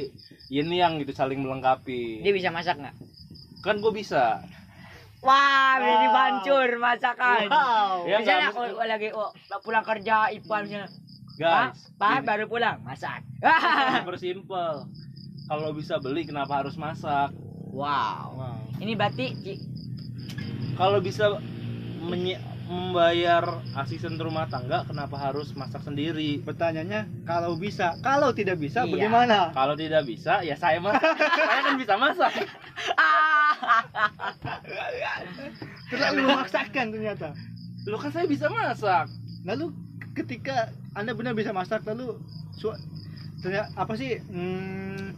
ini 0.50 0.77
yang 0.77 0.96
gitu 0.96 1.12
saling 1.12 1.38
melengkapi 1.38 2.20
Dia 2.20 2.33
bisa 2.33 2.48
masak 2.48 2.77
nggak? 2.77 2.96
kan 3.61 3.77
gue 3.79 3.92
bisa 3.94 4.44
Wah, 5.24 5.80
ini 5.80 6.06
bancur 6.12 6.68
masakan. 6.76 7.48
Wow. 7.48 8.04
Ya, 8.04 8.16
misalnya 8.20 8.48
oh, 8.52 8.68
oh, 8.76 8.87
lagi 8.87 9.08
oh, 9.10 9.32
pulang 9.64 9.80
kerja 9.80 10.28
Ipan 10.28 10.68
misalnya. 10.68 10.88
Guys, 11.34 11.90
Pak 11.98 12.22
baru 12.22 12.46
pulang 12.46 12.78
masak. 12.84 13.24
super 13.98 14.16
simple. 14.24 14.87
Kalau 15.44 15.70
bisa 15.72 15.96
beli 15.98 16.28
kenapa 16.28 16.60
harus 16.62 16.76
masak? 16.76 17.32
wow. 17.74 18.30
Wow. 18.38 18.58
Ini 18.78 18.92
berarti 18.94 19.26
Ci, 19.42 19.54
Kalau 20.78 21.02
bisa 21.02 21.40
menye- 22.04 22.38
membayar 22.64 23.44
asisten 23.77 24.16
rumah 24.16 24.48
tangga 24.48 24.85
kenapa 24.85 25.16
harus 25.16 25.53
masak 25.53 25.83
sendiri? 25.83 26.40
Pertanyaannya 26.40 27.24
kalau 27.24 27.55
bisa, 27.55 27.96
kalau 28.00 28.33
tidak 28.33 28.57
bisa 28.57 28.83
Iya. 28.83 28.90
bagaimana? 28.90 29.53
Kalau 29.53 29.74
tidak 29.74 30.05
bisa 30.05 30.40
ya 30.40 30.57
saya 30.57 30.81
masak. 30.81 31.12
saya 31.38 31.61
kan 31.62 31.77
bisa 31.77 31.94
masak. 31.96 32.33
Terlalu 35.90 36.20
memaksakan 36.24 36.87
ternyata. 36.90 37.29
Lu 37.85 37.96
kan 38.00 38.11
saya 38.11 38.24
bisa 38.24 38.48
masak. 38.48 39.12
Lalu 39.44 39.70
ketika 40.14 40.72
anda 40.92 41.12
benar 41.12 41.37
bisa 41.37 41.53
masak, 41.53 41.85
lalu 41.85 42.16
su- 42.50 42.77
ternyata 43.44 43.68
apa 43.77 43.92
sih 43.92 44.16
hmm, 44.16 45.12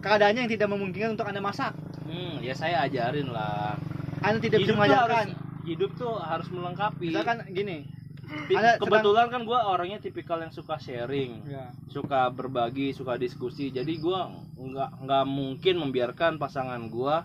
keadaannya 0.00 0.48
yang 0.48 0.52
tidak 0.52 0.68
memungkinkan 0.72 1.12
untuk 1.12 1.28
anda 1.28 1.44
masak? 1.44 1.76
Hmm, 2.08 2.40
ya 2.40 2.56
saya 2.56 2.88
ajarin 2.88 3.28
lah. 3.28 3.76
Anda 4.24 4.40
tidak 4.40 4.64
bisa 4.64 4.72
mengajarkan. 4.72 5.26
harus 5.36 5.47
hidup 5.68 5.90
tuh 6.00 6.16
harus 6.16 6.48
melengkapi. 6.48 7.12
Misalkan 7.12 7.44
gini, 7.52 7.84
Ti- 8.28 8.56
Anda 8.60 8.76
kebetulan 8.76 9.32
kan 9.32 9.42
gua 9.48 9.72
orangnya 9.72 10.04
tipikal 10.04 10.36
yang 10.44 10.52
suka 10.52 10.76
sharing, 10.76 11.48
ya, 11.48 11.72
suka 11.88 12.28
berbagi, 12.28 12.92
suka 12.92 13.16
diskusi. 13.16 13.72
Jadi 13.72 13.96
gua 13.96 14.28
nggak 14.56 14.90
nggak 15.04 15.24
mungkin 15.24 15.74
membiarkan 15.80 16.36
pasangan 16.36 16.92
gua 16.92 17.24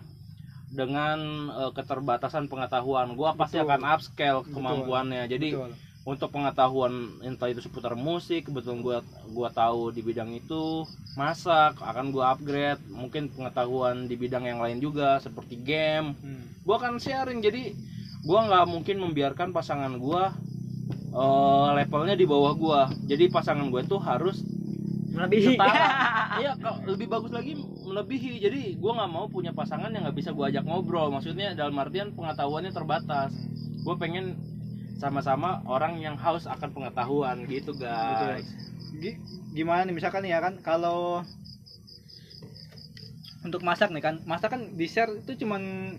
dengan 0.72 1.18
eh, 1.52 1.72
keterbatasan 1.76 2.48
pengetahuan. 2.48 3.12
Gua 3.20 3.36
pasti 3.36 3.60
akan 3.60 3.84
upscale 3.84 4.48
Betul. 4.48 4.52
kemampuannya. 4.56 5.28
Jadi 5.28 5.52
betul. 5.52 5.76
untuk 6.08 6.28
pengetahuan 6.32 7.20
entah 7.20 7.52
itu 7.52 7.60
seputar 7.60 7.92
musik, 8.00 8.48
kebetulan 8.48 8.80
gua 8.80 8.98
gua 9.28 9.52
tahu 9.52 9.92
di 9.92 10.00
bidang 10.00 10.32
itu, 10.32 10.88
masak 11.20 11.84
akan 11.84 12.16
gua 12.16 12.32
upgrade, 12.32 12.80
mungkin 12.88 13.28
pengetahuan 13.28 14.08
di 14.08 14.16
bidang 14.16 14.48
yang 14.48 14.64
lain 14.64 14.80
juga 14.80 15.20
seperti 15.20 15.60
game. 15.60 16.16
Hmm. 16.16 16.48
Gua 16.64 16.80
akan 16.80 16.96
sharing 16.96 17.44
jadi 17.44 17.76
gua 18.24 18.48
nggak 18.48 18.64
mungkin 18.66 18.96
membiarkan 19.00 19.52
pasangan 19.52 19.92
gua 20.00 20.32
eh, 21.14 21.68
levelnya 21.76 22.16
di 22.16 22.26
bawah 22.26 22.52
gua. 22.56 22.80
Jadi 23.04 23.30
pasangan 23.30 23.68
gue 23.68 23.82
tuh 23.84 24.00
harus 24.00 24.42
melebihi. 25.14 25.54
setara. 25.54 25.86
Iya, 26.34 26.58
lebih 26.82 27.06
bagus 27.06 27.30
lagi 27.30 27.54
melebihi. 27.86 28.42
Jadi 28.42 28.60
gua 28.82 28.98
nggak 28.98 29.10
mau 29.12 29.30
punya 29.30 29.54
pasangan 29.54 29.86
yang 29.94 30.02
nggak 30.02 30.18
bisa 30.18 30.34
gua 30.34 30.50
ajak 30.50 30.66
ngobrol. 30.66 31.14
Maksudnya 31.14 31.54
dalam 31.54 31.78
artian 31.78 32.10
pengetahuannya 32.10 32.74
terbatas. 32.74 33.30
Gue 33.84 33.94
pengen 34.00 34.34
sama-sama 34.96 35.60
orang 35.68 36.00
yang 36.00 36.16
haus 36.16 36.48
akan 36.48 36.72
pengetahuan 36.72 37.44
gitu 37.46 37.76
guys. 37.76 38.48
Gi- 38.96 39.20
Gimana 39.52 39.86
nih 39.86 39.94
misalkan 39.94 40.24
nih 40.26 40.34
ya 40.34 40.40
kan 40.42 40.58
kalau 40.58 41.22
untuk 43.44 43.60
masak 43.60 43.92
nih 43.92 44.00
kan, 44.00 44.14
masak 44.24 44.56
kan 44.56 44.72
di 44.72 44.88
share 44.88 45.12
itu 45.20 45.44
cuman 45.44 45.94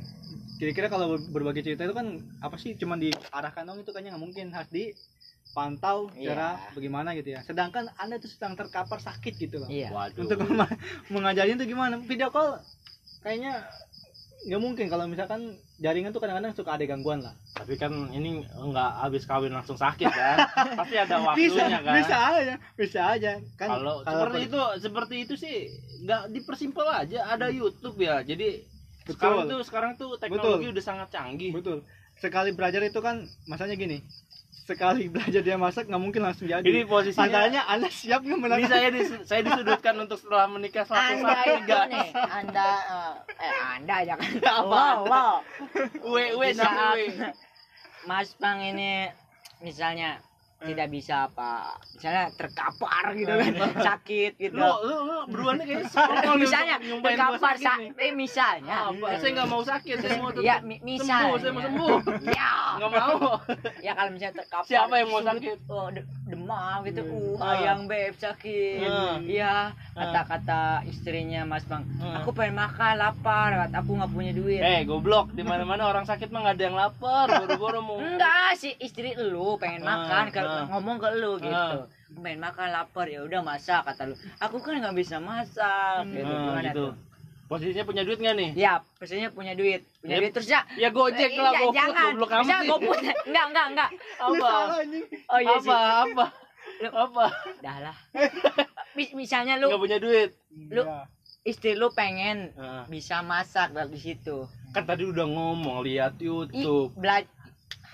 kira-kira 0.55 0.87
kalau 0.87 1.11
ber- 1.11 1.27
berbagi 1.29 1.61
cerita 1.63 1.83
itu 1.83 1.91
kan 1.91 2.07
apa 2.39 2.55
sih 2.55 2.73
cuman 2.73 2.97
diarahkan 2.97 3.63
dong 3.63 3.79
itu 3.79 3.91
kayaknya 3.91 4.15
nggak 4.15 4.23
mungkin 4.23 4.45
harus 4.49 4.71
dipantau 4.71 6.07
Iya. 6.13 6.27
cara 6.31 6.47
bagaimana 6.71 7.09
gitu 7.13 7.29
ya. 7.31 7.39
Sedangkan 7.41 7.91
anda 7.95 8.15
tuh 8.15 8.27
sedang 8.27 8.55
terkapar 8.55 8.99
sakit 8.99 9.33
gitu 9.35 9.59
loh. 9.59 9.67
Iya. 9.67 9.91
Waduh. 9.91 10.23
Untuk 10.23 10.39
mengajarin 11.09 11.55
tuh 11.55 11.65
gimana? 11.65 11.99
Video 11.99 12.29
call 12.29 12.59
kayaknya 13.19 13.67
nggak 14.45 14.61
mungkin 14.61 14.85
kalau 14.87 15.09
misalkan 15.09 15.57
jaringan 15.81 16.13
tuh 16.13 16.21
kadang-kadang 16.21 16.53
suka 16.53 16.77
ada 16.77 16.85
gangguan 16.85 17.19
lah. 17.19 17.33
Tapi 17.51 17.75
kan 17.75 17.89
ini 18.11 18.45
nggak 18.45 18.91
habis 19.01 19.25
kawin 19.25 19.49
langsung 19.49 19.73
sakit 19.75 20.05
kan? 20.05 20.37
Pasti 20.79 20.95
ada 20.95 21.17
bisa, 21.17 21.25
waktunya 21.25 21.79
kan. 21.81 21.93
bisa 21.97 22.15
aja, 22.15 22.53
bisa 22.77 22.99
aja. 23.09 23.31
Kan 23.57 23.67
kalau 23.73 24.05
seperti 24.05 24.39
itu 24.45 24.59
seperti 24.77 25.15
itu 25.19 25.33
sih 25.33 25.55
nggak 26.05 26.29
dipersimpel 26.29 26.85
aja 26.85 27.25
ada 27.25 27.49
YouTube 27.49 27.97
ya 27.97 28.21
jadi 28.21 28.61
Betul. 29.05 29.13
sekarang 29.15 29.39
tuh 29.45 29.59
sekarang 29.61 29.91
tuh 29.95 30.09
teknologi 30.17 30.65
udah 30.67 30.83
sangat 30.83 31.07
canggih 31.09 31.53
Betul. 31.53 31.85
Sekali 32.15 32.49
belajar 32.51 32.81
itu 32.81 32.97
kan 32.97 33.15
masanya 33.45 33.75
gini. 33.75 34.01
Sekali 34.65 35.05
belajar 35.13 35.39
dia 35.39 35.55
masak 35.55 35.85
nggak 35.85 36.01
mungkin 36.01 36.25
langsung 36.25 36.47
jadi. 36.47 36.63
ini 36.63 36.81
posisinya 36.83 37.21
Tandanya 37.21 37.61
Anda 37.65 37.85
siap 37.87 38.19
nggak 38.19 38.33
ini 38.33 38.41
menangani? 38.41 38.71
saya 38.71 38.89
dis- 38.89 39.23
saya 39.23 39.41
disudutkan 39.43 39.93
untuk 39.99 40.17
setelah 40.17 40.49
menikah 40.49 40.81
satu 40.81 40.97
Anda 40.97 41.21
satu 41.29 41.45
tiga 41.53 41.79
nih, 41.85 42.07
Anda 42.15 42.67
eh, 42.81 43.13
eh 43.39 43.53
Anda 43.77 43.95
jangan. 44.03 44.29
Apa? 44.41 44.63
Lo, 44.65 44.87
lo. 45.05 45.27
we 46.09 46.33
we 46.33 46.47
Di 46.49 46.57
nama 46.57 46.73
saat 46.73 46.95
we 46.95 47.05
Mas 48.03 48.33
Pang 48.33 48.57
ini 48.57 49.05
misalnya 49.59 50.17
tidak 50.55 50.87
bisa 50.87 51.27
apa 51.27 51.75
misalnya 51.93 52.31
terkapar 52.31 53.11
gitu 53.13 53.27
kan 53.27 53.51
sakit 53.91 54.31
gitu. 54.39 54.55
Lu 54.55 54.71
lu 54.81 54.95
lu 55.03 55.17
beruannya 55.27 55.67
nih 55.67 55.77
misalnya 56.43 56.75
terkapar 56.79 57.55
sakit 57.59 57.91
eh, 57.93 58.13
misalnya. 58.15 58.89
Apa? 58.89 59.19
saya 59.19 59.31
nggak 59.35 59.49
mau 59.51 59.61
sakit 59.61 59.95
saya 59.99 60.15
mau 60.17 60.31
ya 60.39 60.63
mi- 60.63 60.79
misalnya. 60.81 61.27
sembuh 61.27 61.37
saya 61.37 61.51
mau 61.51 61.61
sembuh. 61.61 61.97
Ya. 62.35 62.53
Nggak 62.79 62.91
mau. 62.91 63.19
Ya 63.79 63.91
kalau 63.93 64.09
misalnya 64.09 64.35
terkapar 64.39 64.65
Siapa 64.65 64.93
yang 64.95 65.09
mau 65.11 65.21
sakit? 65.21 65.57
oh, 65.67 65.87
de- 65.91 66.07
demam 66.45 66.85
gitu 66.85 67.01
uh 67.01 67.41
Ah. 67.41 67.57
ayang 67.57 67.89
beb 67.89 68.13
sakit 68.15 68.85
Ah. 68.85 69.17
iya 69.19 69.73
kata-kata 69.91 70.85
istrinya 70.85 71.41
Mas 71.41 71.65
Bang 71.65 71.81
Ah. 71.97 72.21
aku 72.21 72.29
pengen 72.31 72.53
makan 72.53 73.01
lapar 73.01 73.65
aku 73.65 73.97
nggak 73.97 74.11
punya 74.13 74.31
duit 74.31 74.61
eh 74.61 74.85
goblok 74.85 75.33
di 75.33 75.41
mana 75.41 75.65
mana 75.65 75.89
orang 75.89 76.05
sakit 76.05 76.29
mah 76.29 76.45
nggak 76.45 76.55
ada 76.55 76.63
yang 76.63 76.77
lapar 76.77 77.25
buru-buru 77.33 77.81
mau 77.81 77.97
Enggak 77.97 78.53
sih 78.55 78.77
istri 78.77 79.17
lu 79.17 79.57
pengen 79.57 79.81
Ah, 79.81 80.05
makan 80.05 80.23
ah. 80.37 80.65
ngomong 80.69 81.01
ke 81.01 81.09
lu 81.17 81.41
gitu. 81.41 81.49
Ah. 81.81 81.89
Pengen 82.15 82.39
makan 82.39 82.69
lapar 82.69 83.09
ya 83.09 83.25
udah 83.25 83.41
masak 83.41 83.81
kata 83.81 84.05
lu. 84.05 84.15
Aku 84.37 84.61
kan 84.61 84.77
nggak 84.77 84.95
bisa 84.95 85.17
masak 85.17 86.05
gitu. 86.13 86.29
Gimana 86.29 86.61
gitu. 86.69 86.77
tuh? 86.77 86.91
Posisinya 87.45 87.83
punya 87.83 88.01
duit 88.01 88.17
nggak 88.17 88.35
nih 88.35 88.49
Ya, 88.53 88.73
pastinya 88.95 89.29
punya 89.29 89.53
duit. 89.53 89.85
Punya 89.99 90.11
Ya, 90.11 90.19
duit 90.19 90.31
terus 90.31 90.47
ya. 90.47 90.61
ya 90.75 90.89
gojek 90.89 91.29
Eh, 91.29 91.37
lah 91.37 91.51
iya, 91.51 91.59
goput 91.61 91.75
jangan. 91.75 92.03
goblok 92.09 92.29
kamu 92.29 92.43
Bisa 92.43 92.57
goput. 92.65 92.97
Enggak, 93.23 93.45
enggak, 93.47 93.65
enggak. 93.69 93.89
apa 94.17 94.49
Oh 95.27 95.39
iya 95.39 95.55
sih. 95.55 95.69
apa 95.69 95.77
apa 96.03 96.25
apa 96.91 97.25
Dah 97.59 97.77
lah. 97.81 97.97
Mis- 98.95 99.13
Misalnya 99.13 99.57
nggak 99.57 99.69
lu 99.69 99.77
punya 99.77 99.97
duit 99.97 100.33
lu 100.67 100.81
Iya. 100.81 101.05
istri 101.43 101.71
lu 101.73 101.91
pengen 101.91 102.49
Nah, 102.53 102.83
bisa 102.85 103.21
masak 103.21 103.71
dari 103.71 103.95
situ. 103.95 104.49
kan 104.71 104.83
tadi 104.83 105.03
udah 105.03 105.23
ngomong 105.23 105.81
lihat 105.81 106.17
Ih, 106.17 106.27
YouTube 106.27 106.91
bela- 106.95 107.23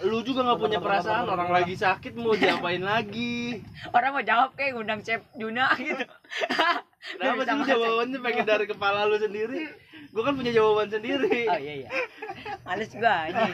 lu 0.01 0.21
juga 0.21 0.41
nggak 0.43 0.59
punya 0.59 0.79
perasaan 0.79 1.27
orang 1.27 1.51
lagi 1.51 1.75
sakit 1.75 2.15
mau 2.15 2.33
diapain 2.33 2.81
lagi 2.81 3.61
orang 3.93 4.11
mau 4.11 4.23
jawab 4.23 4.55
kayak 4.55 4.73
ngundang 4.73 4.99
chef 4.99 5.21
Juna 5.33 5.75
gitu. 5.75 6.01
kenapa 7.01 7.41
sih 7.43 7.73
jawabannya 7.73 8.19
pengen 8.21 8.45
dari 8.45 8.65
kepala 8.69 9.09
lu 9.09 9.17
sendiri 9.17 9.67
gua 10.11 10.23
kan 10.29 10.33
punya 10.37 10.51
jawaban 10.53 10.87
sendiri 10.91 11.47
Oh 11.51 11.59
iya 11.59 11.73
iya. 11.85 11.89
Males 12.67 12.91
gua 12.93 13.25
ini. 13.31 13.51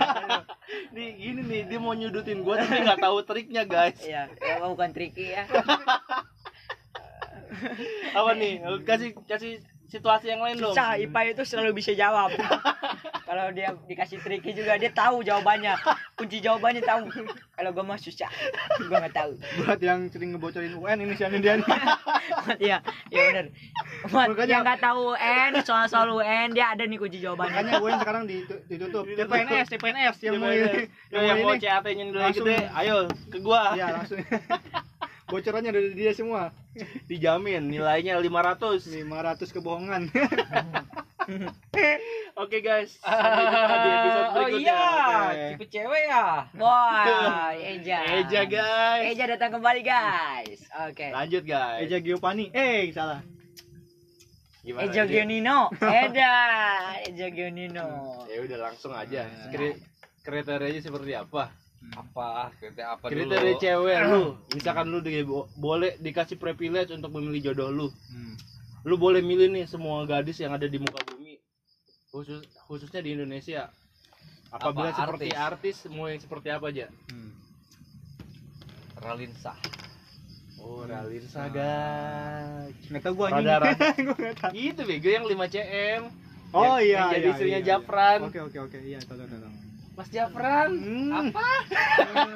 nih 0.95 1.07
gini 1.15 1.41
nih 1.45 1.61
dia 1.69 1.79
mau 1.79 1.93
nyudutin 1.95 2.43
gua 2.43 2.59
tapi 2.59 2.83
nggak 2.83 2.99
tahu 2.99 3.17
triknya 3.23 3.63
guys 3.63 3.97
Iya, 4.03 4.27
ya, 4.35 4.59
bukan 4.65 4.91
tricky 4.91 5.31
ya. 5.31 5.45
apa 8.17 8.31
nih 8.37 8.59
kasih 8.85 9.15
kasih 9.25 9.63
situasi 9.87 10.27
yang 10.29 10.43
lain 10.43 10.59
dong 10.59 10.75
Susah, 10.75 10.99
Ipa 10.99 11.23
itu 11.23 11.47
selalu 11.47 11.79
bisa 11.79 11.95
jawab. 11.95 12.35
Kalau 13.23 13.47
dia 13.55 13.71
dikasih 13.87 14.19
tricky 14.19 14.51
juga 14.51 14.75
dia 14.75 14.91
tahu 14.91 15.23
jawabannya. 15.23 15.79
Kunci 16.17 16.41
jawabannya 16.41 16.81
tahu. 16.81 17.13
Kalau 17.53 17.69
gua 17.71 17.85
mah 17.85 17.95
susah. 17.95 18.25
Gua 18.83 18.97
nggak 18.99 19.13
tahu. 19.13 19.31
Buat 19.61 19.77
yang 19.79 20.09
sering 20.09 20.33
ngebocorin 20.33 20.73
UN 20.73 20.97
ini 20.99 21.13
siapa 21.13 21.37
dia 21.37 21.55
nih. 21.55 21.67
Iya, 22.59 22.81
iya 23.07 23.21
benar. 23.27 23.45
Buat 24.07 24.27
Makanya- 24.31 24.49
yang 24.49 24.61
nggak 24.63 24.81
tahu 24.81 25.13
UN, 25.13 25.51
soal-soal 25.61 26.09
UN 26.11 26.51
dia 26.51 26.73
ada 26.73 26.83
nih 26.83 26.97
kunci 26.97 27.19
jawabannya. 27.19 27.53
Makanya 27.53 27.73
UN 27.77 27.95
sekarang 27.99 28.23
ditu- 28.25 28.61
ditutup. 28.65 29.03
TPNS, 29.05 29.67
TPNS 29.69 30.15
yang 30.23 30.33
mau 30.37 30.49
yang, 30.49 30.89
yang, 31.11 31.37
mau 31.39 31.53
ini. 31.53 31.61
CAT-nya 31.61 32.03
nilai 32.03 32.23
langsung- 32.25 32.45
gede 32.45 32.57
ayo 32.73 32.95
ke 33.29 33.37
gua 33.37 33.61
Iya, 33.73 33.85
langsung. 33.93 34.17
Bocorannya 35.29 35.69
dari 35.69 35.89
dia 35.93 36.11
semua. 36.11 36.49
dijamin 37.09 37.67
nilainya 37.67 38.17
500 38.17 38.89
500 38.89 39.53
kebohongan. 39.53 40.01
Oke 42.41 42.57
guys, 42.61 42.95
sampai 43.03 43.43
jumpa 43.45 43.75
di 43.75 43.89
episode 43.89 44.27
Oh 44.27 44.33
berikutnya. 44.37 44.71
iya, 44.71 44.79
Oke. 45.27 45.45
tipe 45.53 45.65
cewek 45.67 46.03
ya. 46.05 46.23
Wah, 46.55 47.51
Eja. 47.73 47.97
Eja 48.15 48.41
guys. 48.45 49.03
Eja 49.11 49.23
datang 49.27 49.51
kembali 49.55 49.81
guys. 49.81 50.59
Oke. 50.87 51.11
Lanjut 51.11 51.43
guys. 51.43 51.83
Eja 51.83 51.97
Giovanni. 51.99 52.47
Eh, 52.51 52.91
salah. 52.91 53.19
Gimana? 54.61 54.83
Eja 54.85 55.03
Eja? 55.03 55.09
Gionino. 55.09 55.59
Eda. 55.75 56.35
Eja 57.03 57.27
Gionino. 57.27 57.87
Ya 58.27 58.37
udah 58.39 58.57
langsung 58.63 58.91
aja. 58.91 59.25
Nah. 59.25 59.51
Kri- 59.51 59.79
kriterianya 60.23 60.79
seperti 60.79 61.13
apa? 61.13 61.51
apa 61.87 62.51
kriteria 62.59 62.99
apa 62.99 63.05
Kriteria 63.07 63.37
dulu 63.47 63.61
cewek 63.63 63.97
lu, 64.03 64.23
misalkan 64.51 64.91
lu 64.91 64.99
di- 64.99 65.23
boleh 65.55 65.95
dikasih 65.95 66.35
privilege 66.35 66.91
untuk 66.91 67.15
memilih 67.15 67.47
jodoh 67.47 67.69
lu. 67.71 67.87
Lu 68.83 68.95
boleh 68.95 69.23
milih 69.23 69.47
nih 69.49 69.65
semua 69.65 70.03
gadis 70.03 70.35
yang 70.37 70.51
ada 70.51 70.67
di 70.67 70.77
muka 70.77 70.99
bumi. 71.05 71.16
Khusus 72.17 72.41
khususnya 72.65 73.05
di 73.05 73.13
Indonesia. 73.13 73.69
Apabila 74.49 74.89
Apa, 74.89 75.05
seperti 75.05 75.29
artis. 75.37 75.85
mau 75.85 76.09
yang 76.09 76.17
seperti 76.17 76.49
apa 76.49 76.73
aja? 76.73 76.89
Hmm. 77.13 77.29
Ralinsah. 78.97 79.53
Oh, 80.57 80.81
Ralin 80.81 81.21
Saga. 81.29 81.77
Nggak 82.89 83.01
tahu 83.05 83.13
gua 83.13 83.27
anjing. 83.29 83.45
Saudara. 83.45 83.65
Gua 84.09 84.15
nggak 84.17 84.35
tahu. 84.41 84.51
Itu 84.57 84.81
bego 84.89 85.09
yang 85.13 85.25
5 85.29 85.53
cm. 85.53 86.01
Oh 86.57 86.81
Yang- 86.81 86.89
iya. 86.89 86.97
yang 86.97 87.09
jadi 87.13 87.21
iya, 87.21 87.31
istrinya 87.37 87.51
iya, 87.53 87.61
iya. 87.61 87.69
Japran. 87.77 88.19
Oke 88.25 88.39
oke 88.41 88.57
oke 88.65 88.77
iya 88.81 88.97
tahu 89.05 89.15
tahu 89.21 89.29
tahu. 89.29 89.53
Mas 89.93 90.09
Japran. 90.09 90.69
Hmm. 90.73 91.29
Apa? 91.29 91.49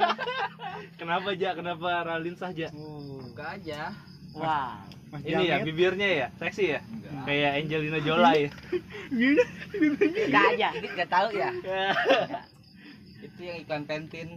Kenapa 1.01 1.27
aja? 1.33 1.49
Kenapa 1.57 1.87
Ralin 2.05 2.37
saja? 2.37 2.69
Oh. 2.77 3.25
Buka 3.25 3.57
aja. 3.57 3.97
Wah. 4.37 4.85
Mas 5.09 5.25
Ini 5.25 5.43
ya 5.43 5.57
bibirnya 5.65 6.07
ya, 6.07 6.27
seksi 6.39 6.77
ya? 6.77 6.79
Kayak 7.25 7.51
Angelina 7.61 7.99
Jolie 8.01 8.39
ya. 8.41 8.49
Enggak 10.27 10.43
aja. 10.55 10.67
Enggak 10.75 11.09
tahu 11.09 11.27
ya. 11.35 11.49
Itu 13.25 13.41
yang 13.45 13.57
iklan 13.61 13.83
pentin. 13.85 14.27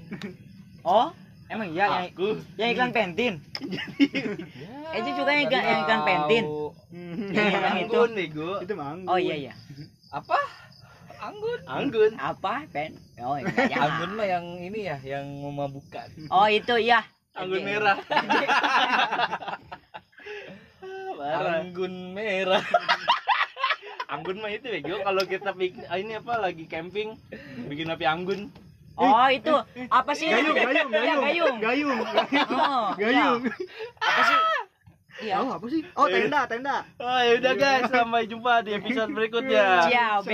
Oh, 0.85 1.09
emang 1.49 1.73
iya 1.73 1.85
yang 1.89 2.05
Aku 2.13 2.27
yang 2.61 2.69
iklan 2.77 2.93
pentin. 2.93 3.35
Ya, 3.65 3.85
Itu 5.01 5.09
juga 5.17 5.31
yang 5.33 5.49
nggak 5.49 5.63
iklan- 5.63 5.69
yang 5.73 5.81
iklan 5.85 6.03
pentin. 6.05 6.45
Hmm. 6.93 7.33
Yang 7.33 7.47
yang 7.57 7.79
itu. 7.89 8.01
Itu 8.61 8.73
mah 8.77 8.87
anggun. 8.93 9.09
Oh 9.09 9.19
iya 9.19 9.35
iya. 9.49 9.55
Apa? 10.13 10.39
Anggun. 11.25 11.61
Anggun. 11.65 12.13
Apa 12.21 12.69
pen? 12.69 13.01
Oh 13.25 13.41
enggak 13.41 13.73
ya. 13.73 13.77
Anggun 13.89 14.11
mah 14.13 14.27
yang 14.29 14.45
ini 14.61 14.81
ya, 14.85 14.97
yang 15.01 15.25
memabukkan. 15.25 16.29
Oh 16.29 16.45
itu 16.45 16.77
iya. 16.77 17.01
Anggun 17.35 17.65
merah. 17.65 17.97
Parah. 21.25 21.57
Anggun 21.59 22.13
merah. 22.13 22.61
Anggun 24.13 24.37
mah 24.39 24.53
itu 24.53 24.69
bego 24.69 25.01
kalau 25.01 25.25
kita 25.25 25.51
pik- 25.51 25.89
ah, 25.89 25.97
ini 25.97 26.15
apa 26.15 26.37
lagi 26.37 26.69
camping 26.69 27.17
bikin 27.65 27.89
api 27.89 28.05
anggun. 28.05 28.53
Oh 28.95 29.27
itu 29.27 29.51
apa 29.89 30.13
sih? 30.13 30.29
Gayung, 30.29 30.55
gayung, 30.55 30.91
Iya, 30.93 31.15
gayung. 31.17 31.57
gayung. 31.59 31.59
Gayung. 31.59 32.01
Oh, 32.53 32.89
Gayung. 32.95 33.41
iya. 33.43 33.55
Apa 33.99 34.21
sih? 34.23 34.39
Iya. 35.17 35.35
Oh, 35.41 35.51
apa 35.53 35.67
sih? 35.67 35.81
Oh, 35.95 36.07
tenda, 36.07 36.41
tenda. 36.45 36.77
Oh 36.97 37.19
ya 37.19 37.33
udah 37.39 37.53
guys, 37.55 37.87
sampai 37.89 38.27
jumpa 38.27 38.63
di 38.63 38.71
episode 38.73 39.11
berikutnya. 39.11 39.89
Ciao, 39.89 40.27